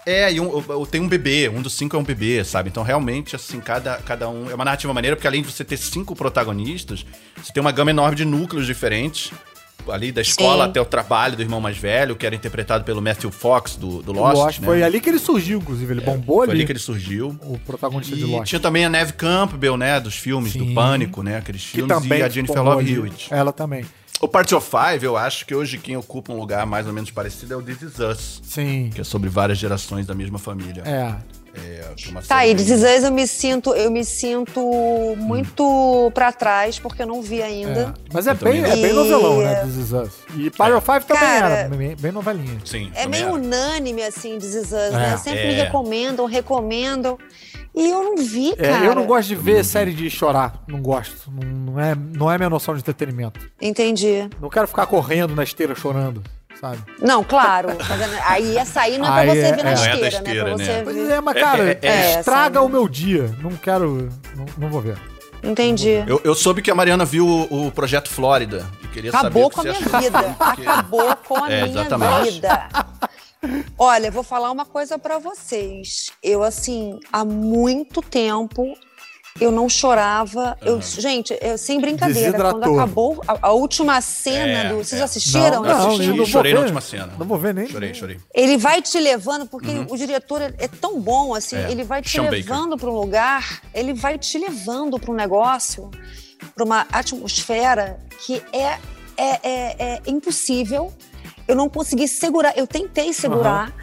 [0.04, 2.70] É, e um, tem um bebê, um dos cinco é um bebê, sabe?
[2.70, 4.49] Então, realmente, assim, cada, cada um.
[4.49, 7.06] É uma narrativa maneira, porque além de você ter cinco protagonistas,
[7.38, 9.32] você tem uma gama enorme de núcleos diferentes.
[9.89, 10.69] Ali da escola Sim.
[10.71, 14.11] até o trabalho do irmão mais velho, que era interpretado pelo Matthew Fox do, do
[14.11, 14.36] Lost.
[14.38, 14.65] Lost, né?
[14.65, 15.93] Foi ali que ele surgiu, inclusive.
[15.93, 16.51] Ele bombou Foi ali.
[16.57, 17.38] ali que ele surgiu.
[17.43, 18.47] O protagonista de E Lost.
[18.49, 19.99] tinha também a Neve Campbell, né?
[19.99, 20.59] Dos filmes, Sim.
[20.65, 21.38] do Pânico, né?
[21.38, 21.95] Aqueles que filmes.
[21.97, 22.93] também e a Jennifer Love ali.
[22.93, 23.34] Hewitt.
[23.34, 23.86] Ela também.
[24.19, 27.09] O Party of Five, eu acho que hoje quem ocupa um lugar mais ou menos
[27.09, 28.41] parecido é o This Is Us.
[28.43, 28.91] Sim.
[28.93, 30.84] Que é sobre várias gerações da mesma família.
[30.86, 31.15] É.
[31.54, 34.62] É, uma Tá, e Us eu me sinto, eu me sinto
[35.18, 37.93] muito pra trás, porque eu não vi ainda.
[37.97, 38.12] é.
[38.14, 38.70] Mas é Eu bem, não.
[38.70, 39.56] é bem E- novelão, né?
[39.66, 40.12] This Is Us.
[40.38, 41.70] E Party of Five também Cara- era.
[41.76, 42.60] Bem, bem novelinha.
[42.66, 43.34] Sim, É meio era.
[43.34, 44.91] unânime, assim, This Is Us, É.
[44.91, 45.18] né?
[45.18, 45.64] Sempre me É.
[45.64, 47.18] recomendam, recomendam.
[47.74, 48.86] E eu não vi, É, cara.
[48.86, 50.62] eu não gosto de ver série de chorar.
[50.68, 51.32] Não gosto.
[51.32, 53.39] Não, não é, não é minha noção de entretenimento.
[53.62, 54.30] Entendi.
[54.41, 56.22] Não quero ficar correndo na esteira chorando,
[56.62, 56.78] sabe?
[56.99, 57.70] Não, claro.
[58.28, 59.76] Aí essa aí não é pra você é- ver na é.
[59.76, 60.07] Não é esteira, né?
[60.18, 60.66] esteira, né?
[60.66, 63.36] você Pois é, mas cara, é- é- estraga essa- o meu dia.
[63.41, 64.09] Não quero.
[64.36, 64.97] Não, não vou ver.
[65.43, 66.03] Entendi.
[66.07, 68.64] Eu, eu soube que a Mariana viu o, o Projeto Flórida.
[68.84, 70.36] E queria Acabou saber com a minha achou, vida.
[70.38, 72.32] porque- Acabou com a É, minha exatamente.
[72.34, 72.70] vida.
[73.78, 76.12] Olha, eu vou falar uma coisa pra vocês.
[76.22, 78.78] Eu, assim, há muito tempo
[79.39, 80.57] eu não chorava.
[80.61, 84.77] Eu, gente, eu, sem brincadeira, quando acabou a, a última cena É, do.
[84.77, 85.03] Vocês é.
[85.03, 85.61] assistiram?
[85.61, 86.63] Não, Eu não, assisti, não chorei na ver.
[86.65, 87.13] última cena.
[87.17, 87.67] Não vou ver nem.
[87.67, 88.19] Chorei, chorei.
[88.34, 91.65] Ele vai te levando, porque o diretor é, é tão bom, assim, Uhum.
[91.65, 95.15] É, ele vai te Sean levando para um lugar, ele vai te levando para um
[95.15, 95.89] negócio,
[96.55, 98.77] para uma atmosfera que é,
[99.17, 100.93] é, é, é impossível.
[101.47, 103.73] Eu não consegui segurar, eu tentei segurar.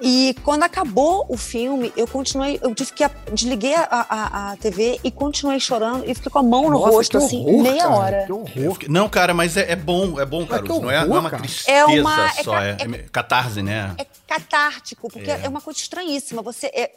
[0.00, 4.56] E quando acabou o filme, eu continuei, eu tive que a- desliguei a, a, a
[4.56, 7.62] TV e continuei chorando e fiquei com a mão no Nossa, rosto, que assim, horror,
[7.62, 8.22] meia cara, hora.
[8.26, 8.72] Que horror.
[8.74, 10.74] fiquei- Não, cara, mas é, é bom, é bom, Caruso.
[10.74, 11.42] que Não é, não é horror, uma cara.
[11.42, 13.94] tristeza É uma- é só, ca- é, é catarse, né?
[13.98, 15.48] é catártico, porque é.
[15.48, 16.42] uma coisa estranhíssima.
[16.42, 16.90] Você é,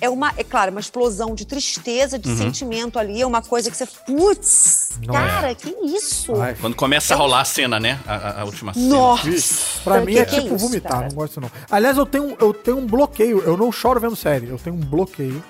[0.00, 3.76] é uma, é claro, uma explosão de tristeza, de sentimento ali, é uma coisa que
[3.76, 6.34] você, putz, cara, que isso?
[6.40, 7.98] Ai, Quando começa a rolar a cena, né?
[8.06, 8.86] A, a- a última cena.
[8.88, 9.80] Nossa!
[9.84, 11.08] Pra mim é que é tipo isso, vomitar, cara?
[11.08, 11.50] não gosto não.
[11.70, 14.80] Aliás, eu tenho, eu tenho um bloqueio, eu não choro vendo série, eu tenho um
[14.80, 15.42] bloqueio.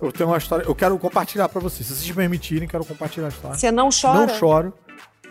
[0.00, 1.86] Eu tenho uma história, eu quero compartilhar pra vocês.
[1.86, 3.56] Se vocês me permitirem, quero compartilhar a história.
[3.56, 4.26] Você não chora?
[4.26, 4.74] Não choro.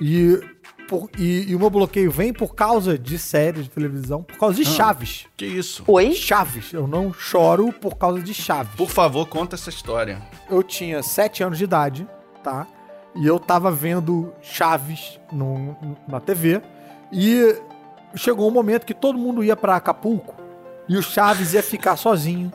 [0.02, 0.42] E,
[0.90, 4.56] por- e, e o meu bloqueio vem por causa de série de televisão, por causa
[4.56, 4.72] de Ah.
[4.74, 5.28] Chaves.
[5.38, 5.84] Que isso?
[5.88, 6.14] Oi?
[6.14, 6.74] Chaves.
[6.74, 8.74] Eu não choro por causa de Chaves.
[8.76, 10.20] Por favor, conta essa história.
[10.50, 12.08] Eu tinha 7 anos de idade,
[12.44, 12.66] tá?
[13.16, 15.78] E eu tava vendo Chaves no,
[16.08, 16.60] na TV.
[17.14, 17.56] E
[18.16, 20.34] chegou um momento que todo mundo ia pra Acapulco
[20.88, 22.52] e o Chaves ia ficar sozinho,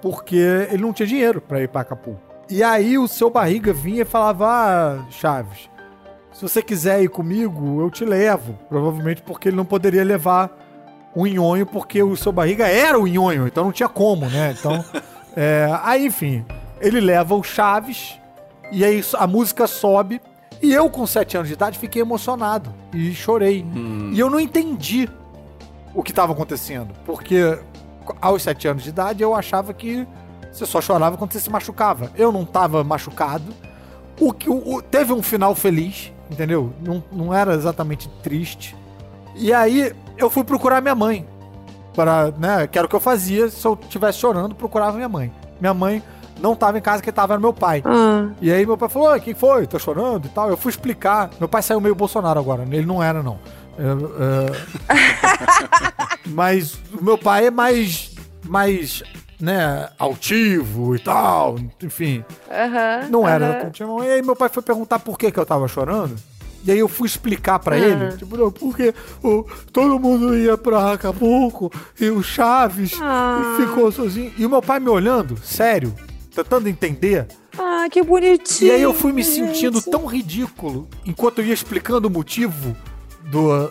[0.00, 0.36] porque
[0.70, 2.20] ele não tinha dinheiro pra ir pra Acapulco.
[2.50, 5.68] E aí o seu barriga vinha e falava: Ah, Chaves,
[6.32, 8.58] se você quiser ir comigo, eu te levo.
[8.68, 10.50] Provavelmente porque ele não poderia levar
[11.14, 14.54] o nhonho, porque o seu barriga era o nhonho, então não tinha como, né?
[14.58, 14.84] Então.
[15.36, 16.44] é, aí, enfim,
[16.80, 18.18] ele leva o Chaves,
[18.70, 20.20] e aí a música sobe.
[20.60, 23.64] E eu, com 7 anos de idade, fiquei emocionado e chorei.
[24.12, 25.08] E eu não entendi
[25.98, 27.58] o que estava acontecendo, porque
[28.20, 30.06] aos 7 anos de idade eu achava que
[30.52, 32.12] você só chorava quando você se machucava.
[32.16, 33.52] Eu não estava machucado.
[34.20, 34.48] O que
[34.92, 36.72] teve um final feliz, entendeu?
[36.80, 38.76] Não, não era exatamente triste.
[39.34, 41.26] E aí eu fui procurar minha mãe.
[41.94, 45.32] Para, né, que era o que eu fazia se eu estivesse chorando, procurava minha mãe.
[45.60, 46.00] Minha mãe
[46.40, 47.82] não estava em casa, quem estava era meu pai.
[47.84, 49.66] Ah, E aí meu pai falou, o que foi?
[49.66, 50.48] Tá chorando e tal.
[50.48, 51.28] Eu fui explicar.
[51.40, 53.40] Meu pai saiu meio Bolsonaro agora, ele não era, não.
[56.26, 58.14] Mas o meu pai é mais,
[58.46, 59.02] mais,
[59.40, 62.24] né, altivo e tal, enfim.
[62.50, 63.58] aham, Não era aham.
[63.60, 64.04] como tinha irmão.
[64.04, 66.16] E aí meu pai foi perguntar por que que eu tava chorando.
[66.64, 70.92] E aí eu fui explicar pra ele, tipo, não, porque o, todo mundo ia pra
[70.92, 73.56] Acapulco e o Chaves Ah.
[73.58, 74.32] ficou sozinho.
[74.36, 75.94] E o meu pai me olhando, sério,
[76.34, 77.26] tentando entender.
[77.56, 78.72] Ah, que bonitinho.
[78.72, 79.46] E aí eu fui me gente.
[79.46, 82.76] sentindo tão ridículo enquanto eu ia explicando o motivo
[83.30, 83.70] do,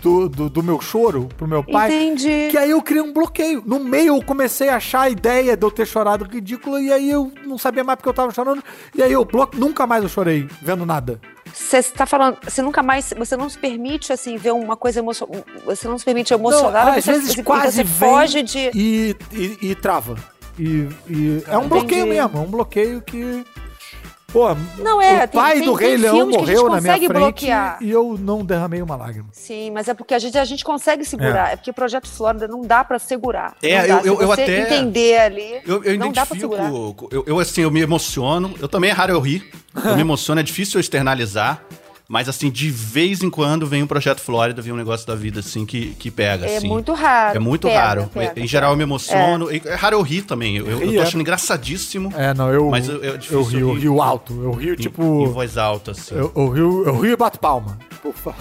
[0.00, 1.88] do, do, do meu choro pro meu pai.
[1.88, 2.48] Entendi.
[2.50, 3.62] Que aí eu criei um bloqueio.
[3.64, 7.10] No meio eu comecei a achar a ideia de eu ter chorado ridículo e aí
[7.10, 8.62] eu não sabia mais porque eu tava chorando.
[8.94, 11.20] E aí eu nunca mais eu chorei vendo nada.
[11.52, 15.44] Você está falando, você nunca mais, você não se permite assim ver uma coisa emocional,
[15.64, 18.70] você não se permite emocionar, Não, às você, vezes você, quase você vem foge de
[18.74, 20.16] E, e, e trava.
[20.58, 23.44] E, e é um bloqueio mesmo, é um bloqueio que.
[24.32, 27.76] Pô, não é, o pai tem, do tem, Rei Leão morreu na minha frente bloquear.
[27.82, 29.28] e eu não derramei uma lágrima.
[29.30, 31.50] Sim, mas é porque a gente, a gente consegue segurar.
[31.50, 33.54] É, é porque o Projeto Flórida não dá para segurar.
[33.62, 35.60] É, eu, eu, eu até entender ali.
[35.66, 36.70] Eu, eu não dá pra segurar.
[36.70, 38.54] Eu, eu, assim, eu me emociono.
[38.58, 39.50] Eu também é raro eu rir.
[39.84, 41.62] Eu me emociono, é difícil eu externalizar.
[42.12, 45.40] Mas, assim, de vez em quando vem um Projeto Flórida, vem um negócio da vida,
[45.40, 46.66] assim, que, que pega, é assim.
[46.66, 47.36] É muito raro.
[47.36, 48.10] É muito pega, raro.
[48.12, 49.50] Pega, em geral, eu me emociono.
[49.50, 50.58] É, é raro eu rir também.
[50.58, 51.02] Eu, eu, eu tô é.
[51.04, 52.12] achando engraçadíssimo.
[52.14, 52.68] É, não, eu...
[52.68, 54.34] Mas eu, eu, eu rio, eu rio alto.
[54.44, 55.02] Eu rio, tipo...
[55.02, 56.14] Em, em voz alta, assim.
[56.14, 57.78] Eu, eu, rio, eu rio e bato palma.
[58.04, 58.34] Ufa.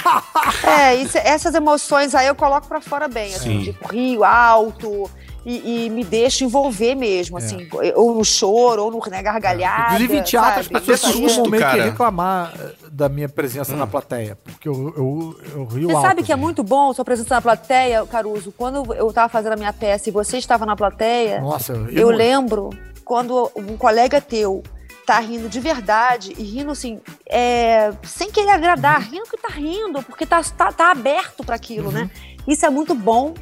[0.66, 3.64] é, isso, essas emoções aí eu coloco pra fora bem, assim, Sim.
[3.64, 5.10] tipo, rio alto...
[5.44, 7.42] E, e, me deixo envolver mesmo, é.
[7.42, 9.94] assim, ou no choro, ou no, na gargalhada.
[9.94, 10.76] Inclusive, em teatro, sabe?
[10.76, 13.78] as pessoas costumam meio que reclamar eh, da minha presença hum.
[13.78, 16.06] na plateia, porque eu, eu, eu rio Você alto.
[16.08, 18.52] sabe que é muito bom sua presença na plateia, Caruso?
[18.52, 22.10] Quando eu estava fazendo a minha peça e você estava na plateia, Nossa, eu, eu
[22.10, 22.70] lembro
[23.02, 24.62] quando um colega teu
[25.06, 29.10] tá rindo de verdade e rindo assim, é, sem querer agradar, uhum.
[29.10, 31.92] rindo que tá rindo, porque tá, tá, tá aberto para aquilo, uhum.
[31.92, 32.10] né?
[32.46, 33.34] Isso é muito bom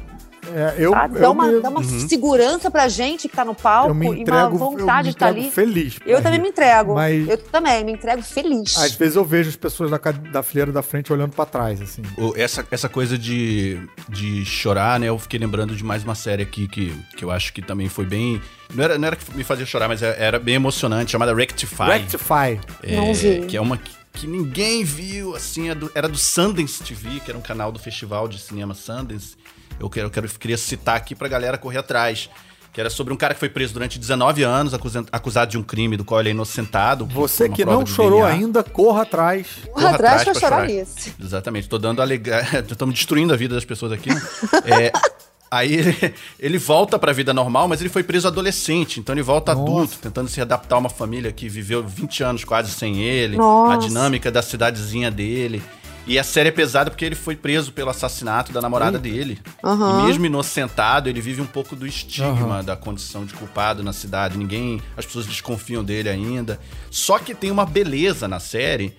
[0.53, 1.07] é, eu, tá?
[1.07, 1.59] dá, eu uma, me...
[1.61, 2.07] dá uma uhum.
[2.07, 5.49] segurança pra gente que tá no palco entrego, e uma vontade de estar tá ali.
[5.49, 5.97] feliz.
[6.05, 6.95] Eu também me entrego.
[6.95, 7.27] Mas...
[7.27, 8.77] Eu também me entrego feliz.
[8.77, 9.97] Às vezes eu vejo as pessoas da,
[10.31, 12.01] da fileira da frente olhando para trás, assim.
[12.35, 15.07] Essa, essa coisa de, de chorar, né?
[15.07, 18.05] Eu fiquei lembrando de mais uma série aqui que, que eu acho que também foi
[18.05, 18.41] bem.
[18.73, 21.83] Não era, não era que me fazia chorar, mas era bem emocionante, chamada Rectify.
[21.83, 22.59] Rectify.
[22.83, 23.45] É, não vi.
[23.47, 23.79] Que é uma
[24.11, 28.39] que ninguém viu, assim, era do Sundance TV, que era um canal do festival de
[28.39, 29.37] cinema Sundance
[29.79, 32.29] eu, quero, eu quero, queria citar aqui pra galera correr atrás.
[32.71, 34.73] Que era sobre um cara que foi preso durante 19 anos,
[35.11, 37.03] acusado, de um crime do qual ele é inocentado.
[37.07, 38.31] Você que não chorou DNA.
[38.31, 39.47] ainda, corra atrás.
[39.65, 41.11] Corra, corra atrás, pra, pra chorar nisso.
[41.19, 41.67] Exatamente.
[41.67, 42.41] Tô dando alegria.
[42.69, 44.21] Estamos destruindo a vida das pessoas aqui, né?
[44.65, 44.91] é,
[45.51, 49.23] Aí ele, ele volta para a vida normal, mas ele foi preso adolescente, então ele
[49.23, 49.63] volta Nossa.
[49.71, 53.73] adulto, tentando se adaptar a uma família que viveu 20 anos quase sem ele, Nossa.
[53.73, 55.61] a dinâmica da cidadezinha dele.
[56.09, 59.39] E a série é pesada porque ele foi preso pelo assassinato da namorada dele.
[59.63, 59.99] Uhum.
[59.99, 62.63] E mesmo inocentado, ele vive um pouco do estigma uhum.
[62.63, 64.35] da condição de culpado na cidade.
[64.35, 64.81] Ninguém.
[64.97, 66.59] As pessoas desconfiam dele ainda.
[66.89, 68.97] Só que tem uma beleza na série.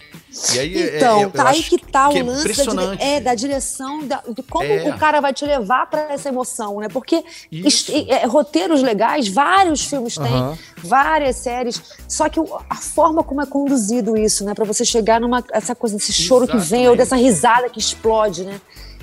[0.54, 2.98] E aí, é, então, é, tá aí que tá que o é lance impressionante.
[3.00, 4.88] Da, é, da direção, da, de como é.
[4.88, 6.88] o cara vai te levar para essa emoção, né?
[6.88, 7.24] Porque
[8.08, 11.82] é, roteiros legais, vários filmes têm, várias séries.
[12.06, 14.54] Só que a forma como é conduzido isso, né?
[14.54, 16.64] Para você chegar numa essa coisa, esse choro Exatamente.
[16.64, 18.60] que vem, dessa risada que explode, né?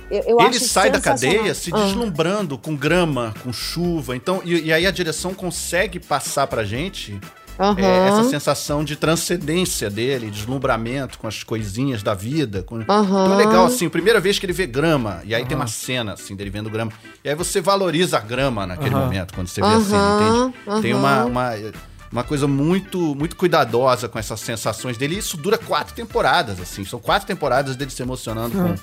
[0.10, 2.62] Eu, eu ele sai da cadeia se deslumbrando uhum.
[2.62, 4.16] com grama, com chuva.
[4.16, 7.20] Então, e, e, aí a direção consegue passar pra gente
[7.60, 7.76] uhum.
[7.78, 12.64] é, essa sensação de transcendência dele, deslumbramento com as coisinhas da vida.
[12.64, 12.76] Com...
[12.76, 12.82] Uhum.
[12.84, 16.14] Então é legal, assim, primeira vez que ele vê grama, e aí tem uma cena,
[16.14, 16.91] assim, dele vendo grama.
[17.22, 20.82] E aí você valoriza a grama naquele momento, quando você vê a cena, entende?
[20.82, 21.52] Tem uma, uma
[22.12, 25.16] uma coisa muito muito cuidadosa com essas sensações dele.
[25.16, 26.86] E isso dura quatro temporadas, assim.
[26.86, 28.76] São quatro temporadas dele se emocionando com,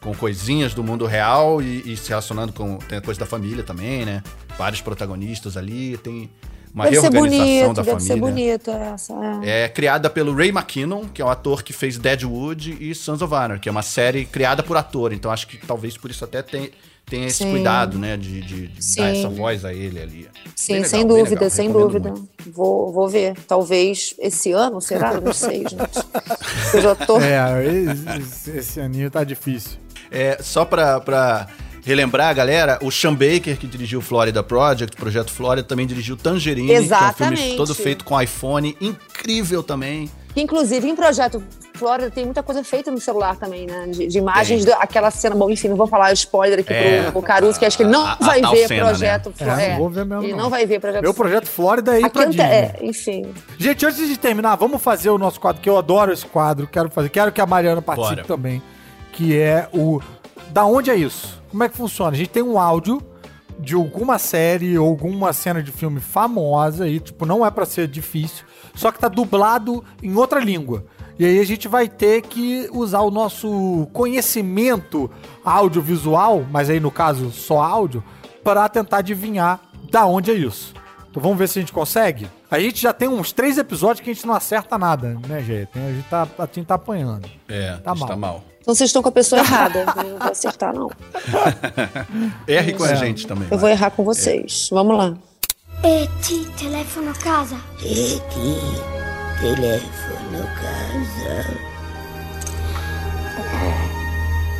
[0.00, 2.78] com coisinhas do mundo real e, e, se relacionando com.
[2.78, 4.22] Tem a coisa da família também, né?
[4.56, 5.96] Vários protagonistas ali.
[5.98, 6.30] Tem
[6.74, 8.14] uma deve reorganização bonito, da deve família.
[8.14, 9.14] ser bonito essa.
[9.44, 9.64] É.
[9.64, 13.32] é criada pelo Ray McKinnon, que é um ator que fez Deadwood e Sons of
[13.32, 15.12] Honor, que é uma série criada por ator.
[15.12, 16.70] Então acho que talvez por isso até tem
[17.06, 17.50] tem esse Sim.
[17.50, 20.28] cuidado, né, de, de, de dar essa voz a ele ali.
[20.56, 22.14] Sim, legal, sem dúvida, legal, sem dúvida.
[22.46, 23.36] Vou, vou ver.
[23.46, 25.20] Talvez esse ano, será?
[25.20, 25.98] Não sei, gente.
[26.72, 27.18] Eu já tô.
[27.20, 27.38] É,
[28.18, 29.78] esse, esse aninho tá difícil.
[30.10, 31.48] É, só pra, pra
[31.84, 36.72] relembrar, galera, o Sean Baker, que dirigiu o Florida Project, Projeto Florida, também dirigiu Tangerine,
[36.72, 37.16] Exatamente.
[37.16, 40.10] que é um filme todo feito com iPhone, incrível também.
[40.34, 41.42] Inclusive, em Projeto
[41.74, 43.86] Flórida tem muita coisa feita no celular também, né?
[43.88, 45.34] De, de imagens daquela cena.
[45.34, 47.90] Bom, enfim, não vou falar spoiler aqui é, pro, pro Caruso, que acho que ele
[47.90, 49.34] não a, vai a ver cena, Projeto né?
[49.36, 49.62] Flórida.
[49.62, 50.22] É, não vou ver mesmo.
[50.22, 50.38] Ele não.
[50.44, 52.44] não vai ver Projeto Meu Projeto Flórida é ir pra Disney.
[52.44, 53.34] É, enfim.
[53.58, 56.90] Gente, antes de terminar, vamos fazer o nosso quadro, que eu adoro esse quadro, quero
[56.90, 57.08] fazer.
[57.08, 58.26] Quero que a Mariana participe Bora.
[58.26, 58.62] também.
[59.12, 60.00] Que é o.
[60.50, 61.42] Da onde é isso?
[61.50, 62.12] Como é que funciona?
[62.12, 63.02] A gente tem um áudio
[63.62, 67.86] de alguma série ou alguma cena de filme famosa e, tipo, não é para ser
[67.86, 68.44] difícil,
[68.74, 70.84] só que tá dublado em outra língua.
[71.18, 75.10] E aí a gente vai ter que usar o nosso conhecimento
[75.44, 78.02] audiovisual, mas aí no caso só áudio,
[78.42, 79.60] para tentar adivinhar
[79.90, 80.74] da onde é isso.
[81.10, 82.26] Então vamos ver se a gente consegue.
[82.50, 85.78] A gente já tem uns três episódios que a gente não acerta nada, né, gente?
[85.78, 87.28] A gente tá, a gente tá apanhando.
[87.48, 88.08] É, tá mal.
[88.08, 88.44] tá mal.
[88.62, 89.80] Então vocês estão com a pessoa errada.
[89.96, 90.90] Eu não vou acertar, não.
[92.46, 93.44] Erre com a gente também.
[93.44, 93.58] Eu vai.
[93.58, 94.68] vou errar com vocês.
[94.70, 94.74] É.
[94.74, 95.14] Vamos lá.
[95.84, 97.56] E ti telefono a casa.
[97.82, 98.54] E ti
[99.40, 101.72] telefono casa.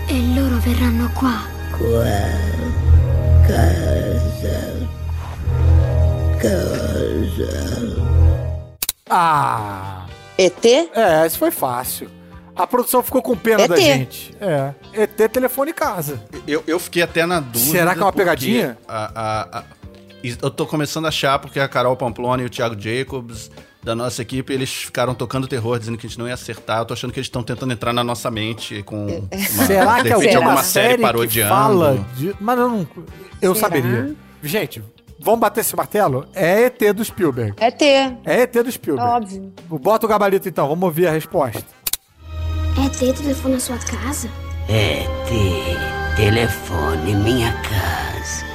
[0.09, 1.47] E loro verranno qua.
[1.79, 2.27] Qua.
[3.47, 4.89] Casa.
[6.41, 8.03] Casa.
[9.09, 10.07] Ah.
[10.37, 10.65] ET?
[10.65, 12.11] É, isso foi fácil.
[12.55, 13.69] A produção ficou com pena ET.
[13.71, 14.35] da gente.
[14.41, 14.73] É.
[14.93, 16.23] ET telefone casa.
[16.47, 17.71] Eu, eu fiquei até na dúvida.
[17.73, 18.77] Será que é uma pegadinha?
[18.87, 19.65] a- a- a-
[20.23, 23.51] eu tô começando a achar, porque a Carol Pamplona e o Thiago Jacobs
[23.83, 26.79] da nossa equipe, eles ficaram tocando terror, dizendo que a gente não ia acertar.
[26.79, 29.29] Eu tô achando que eles estão tentando entrar na nossa mente com uma,
[29.67, 31.51] Será de que é repente, alguma alguma série série parodiando.
[31.53, 32.37] que fala de...
[32.39, 32.87] Mas eu não...
[33.41, 33.67] Eu Será?
[33.69, 34.15] saberia.
[34.41, 34.81] Gente,
[35.19, 36.27] vamos bater esse martelo?
[36.33, 37.55] É ET do Spielberg.
[37.59, 37.83] ET.
[37.83, 39.11] É ET do Spielberg.
[39.11, 39.53] Óbvio.
[39.69, 41.65] Bota o gabarito então, vamos ouvir a resposta.
[42.79, 44.31] ET telefona a sua casa?
[44.69, 48.47] É ter telefone minha casa.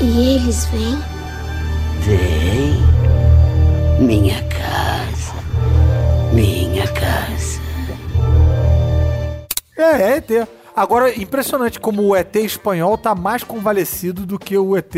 [0.00, 0.98] E eles vêm?
[2.00, 2.82] Vem.
[4.00, 5.34] Minha casa.
[6.32, 7.60] Minha casa.
[9.76, 10.48] É, é ET.
[10.74, 14.94] Agora, impressionante como o ET espanhol tá mais convalescido do que o ET...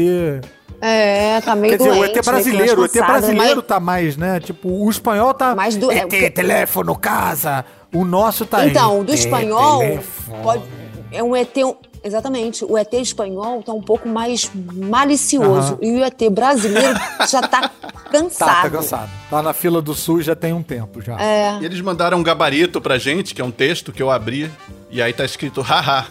[0.80, 3.80] É, tá meio Quer dizer, o doente, ET brasileiro, o ET cansado, brasileiro mas- tá
[3.80, 4.38] mais, né?
[4.40, 5.54] Tipo, o espanhol tá...
[5.54, 7.64] Mais do- é, ET, o que- telefone, casa.
[7.92, 8.70] O nosso tá aí.
[8.70, 10.42] Então, o do espanhol telefone.
[10.42, 10.62] pode,
[11.10, 11.56] é um ET.
[11.64, 15.74] um- Exatamente, o ET espanhol tá um pouco mais malicioso.
[15.74, 15.78] Aham.
[15.82, 17.70] E o ET brasileiro já tá
[18.10, 18.48] cansado.
[18.48, 19.10] Tá, tá cansado.
[19.30, 21.20] Tá na fila do SUS já tem um tempo já.
[21.20, 21.58] É.
[21.60, 24.50] E eles mandaram um gabarito pra gente, que é um texto que eu abri,
[24.90, 26.06] e aí tá escrito haha.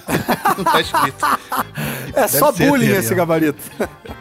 [0.58, 1.26] não tá escrito.
[2.14, 3.60] É, só ser bullying esse gabarito.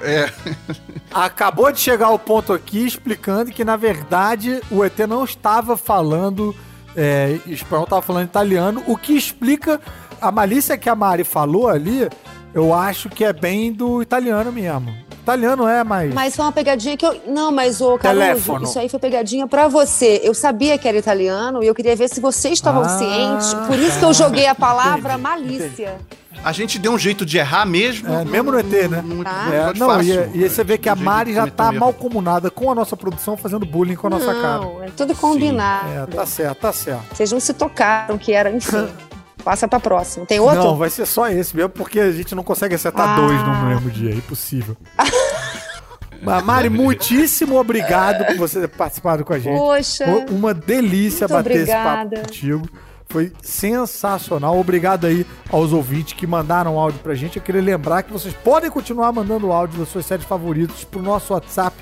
[0.01, 0.31] É.
[1.13, 6.55] Acabou de chegar o ponto aqui explicando que, na verdade, o ET não estava falando
[6.97, 9.81] é, espanhol, estava falando italiano, o que explica
[10.21, 12.09] a malícia que a Mari falou ali,
[12.55, 14.95] eu acho que é bem do italiano mesmo.
[15.23, 16.15] Italiano é, mas...
[16.15, 17.21] Mas foi uma pegadinha que eu.
[17.27, 20.21] Não, mas, ô, Caruso, isso aí foi pegadinha pra você.
[20.23, 23.53] Eu sabia que era italiano e eu queria ver se vocês estavam Ah, cientes.
[23.67, 25.97] Por isso que eu joguei a palavra Entendi, malícia.
[26.45, 28.13] A gente deu um jeito de errar mesmo.
[28.13, 29.03] É, mesmo no ET, né?
[29.03, 29.49] Muito, Tá.
[29.53, 30.31] É, não, fácil.
[30.33, 33.37] e, e você vê que a Mari já tá mal comunada com a nossa produção,
[33.37, 34.59] fazendo bullying com a nossa cara.
[34.61, 35.89] não, é tudo combinado.
[35.89, 37.17] É, tá certo, tá certo.
[37.17, 38.87] Vocês não se tocaram que era, enfim.
[39.47, 40.27] Passa pra próxima.
[40.27, 40.57] Tem outro?
[40.57, 43.15] Não, vai ser só esse mesmo, porque a gente não consegue acertar Ah.
[43.15, 44.77] dois no mesmo dia, é impossível.
[46.45, 49.57] Mari, muitíssimo obrigado por você ter participado com a gente.
[49.57, 50.05] Poxa.
[50.05, 52.17] Foi uma delícia bater obrigada.
[52.17, 52.69] esse papo contigo.
[53.09, 54.59] Foi sensacional.
[54.59, 57.37] Obrigado aí aos ouvintes que mandaram áudio pra gente.
[57.37, 61.33] Eu queria lembrar que vocês podem continuar mandando áudio das suas séries favoritas pro nosso
[61.35, 61.77] WhatsApp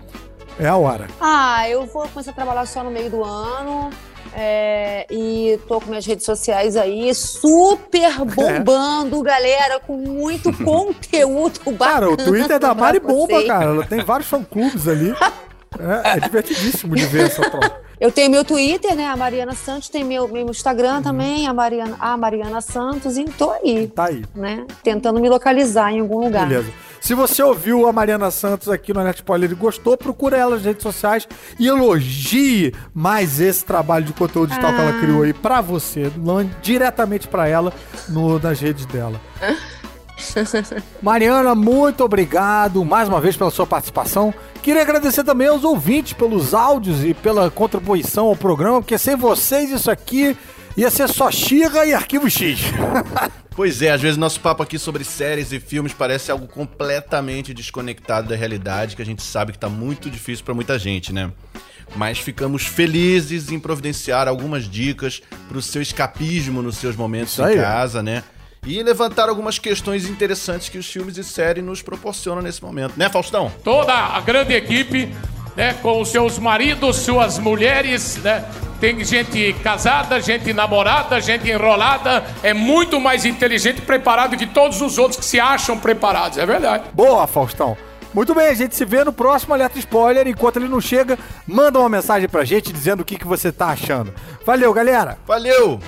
[0.59, 1.07] É a hora.
[1.21, 3.91] Ah, eu vou começar a trabalhar só no meio do ano.
[4.35, 11.93] é, e tô com minhas redes sociais aí super bombando, galera, com muito conteúdo bacana.
[11.93, 13.65] Cara, o Twitter da Mari bomba, cara.
[13.67, 15.15] Ela tem vários fã-clubes ali.
[15.79, 17.81] É, é divertidíssimo de ver essa troca.
[18.01, 19.07] Eu tenho meu Twitter, né?
[19.07, 23.51] A Mariana Santos, tem meu, meu Instagram também, a Mariana, a Mariana Santos, e tô
[23.51, 24.25] aí, Tá aí.
[24.35, 24.65] né?
[24.85, 26.47] Tentando me localizar em algum lugar.
[26.49, 26.71] Beleza.
[27.01, 30.65] Se você ouviu a Mariana Santos aqui no Net Spoiler e gostou, procura ela nas
[30.65, 31.27] redes sociais
[31.59, 36.11] e elogie mais esse trabalho de conteúdo digital que ela criou aí pra você,
[36.61, 37.73] diretamente pra ela
[38.09, 39.21] no- nas redes dela.
[41.03, 44.35] Mariana, muito obrigado mais uma vez pela sua participação.
[44.63, 49.71] Queria agradecer também aos ouvintes pelos áudios e pela contribuição ao programa, porque sem vocês
[49.71, 50.37] isso aqui
[50.77, 52.61] ia ser só Xirra e Arquivo X.
[53.59, 58.29] Pois é, às vezes nosso papo aqui sobre séries e filmes parece algo completamente desconectado
[58.29, 61.33] da realidade, que a gente sabe que tá muito difícil pra muita gente, né?
[61.97, 68.01] Mas ficamos felizes em providenciar algumas dicas pro seu escapismo nos seus momentos em casa,
[68.01, 68.23] né?
[68.67, 73.09] E levantar algumas questões interessantes que os filmes e séries nos proporcionam nesse momento, né,
[73.09, 73.51] Faustão?
[73.65, 75.15] toda a grande equipe,
[75.57, 78.45] né, com os seus maridos, suas mulheres, né?
[78.81, 84.81] Tem gente casada, gente namorada, gente enrolada, é muito mais inteligente e preparado que todos
[84.81, 86.85] os outros que se acham preparados, é verdade.
[86.93, 87.77] Boa, Faustão.
[88.15, 90.27] Muito bem, a gente se vê no próximo Alerta Spoiler.
[90.29, 93.67] Enquanto ele não chega, manda uma mensagem pra gente dizendo o que, que você tá
[93.67, 94.15] achando.
[94.47, 95.19] Valeu, galera!
[95.27, 95.81] Valeu!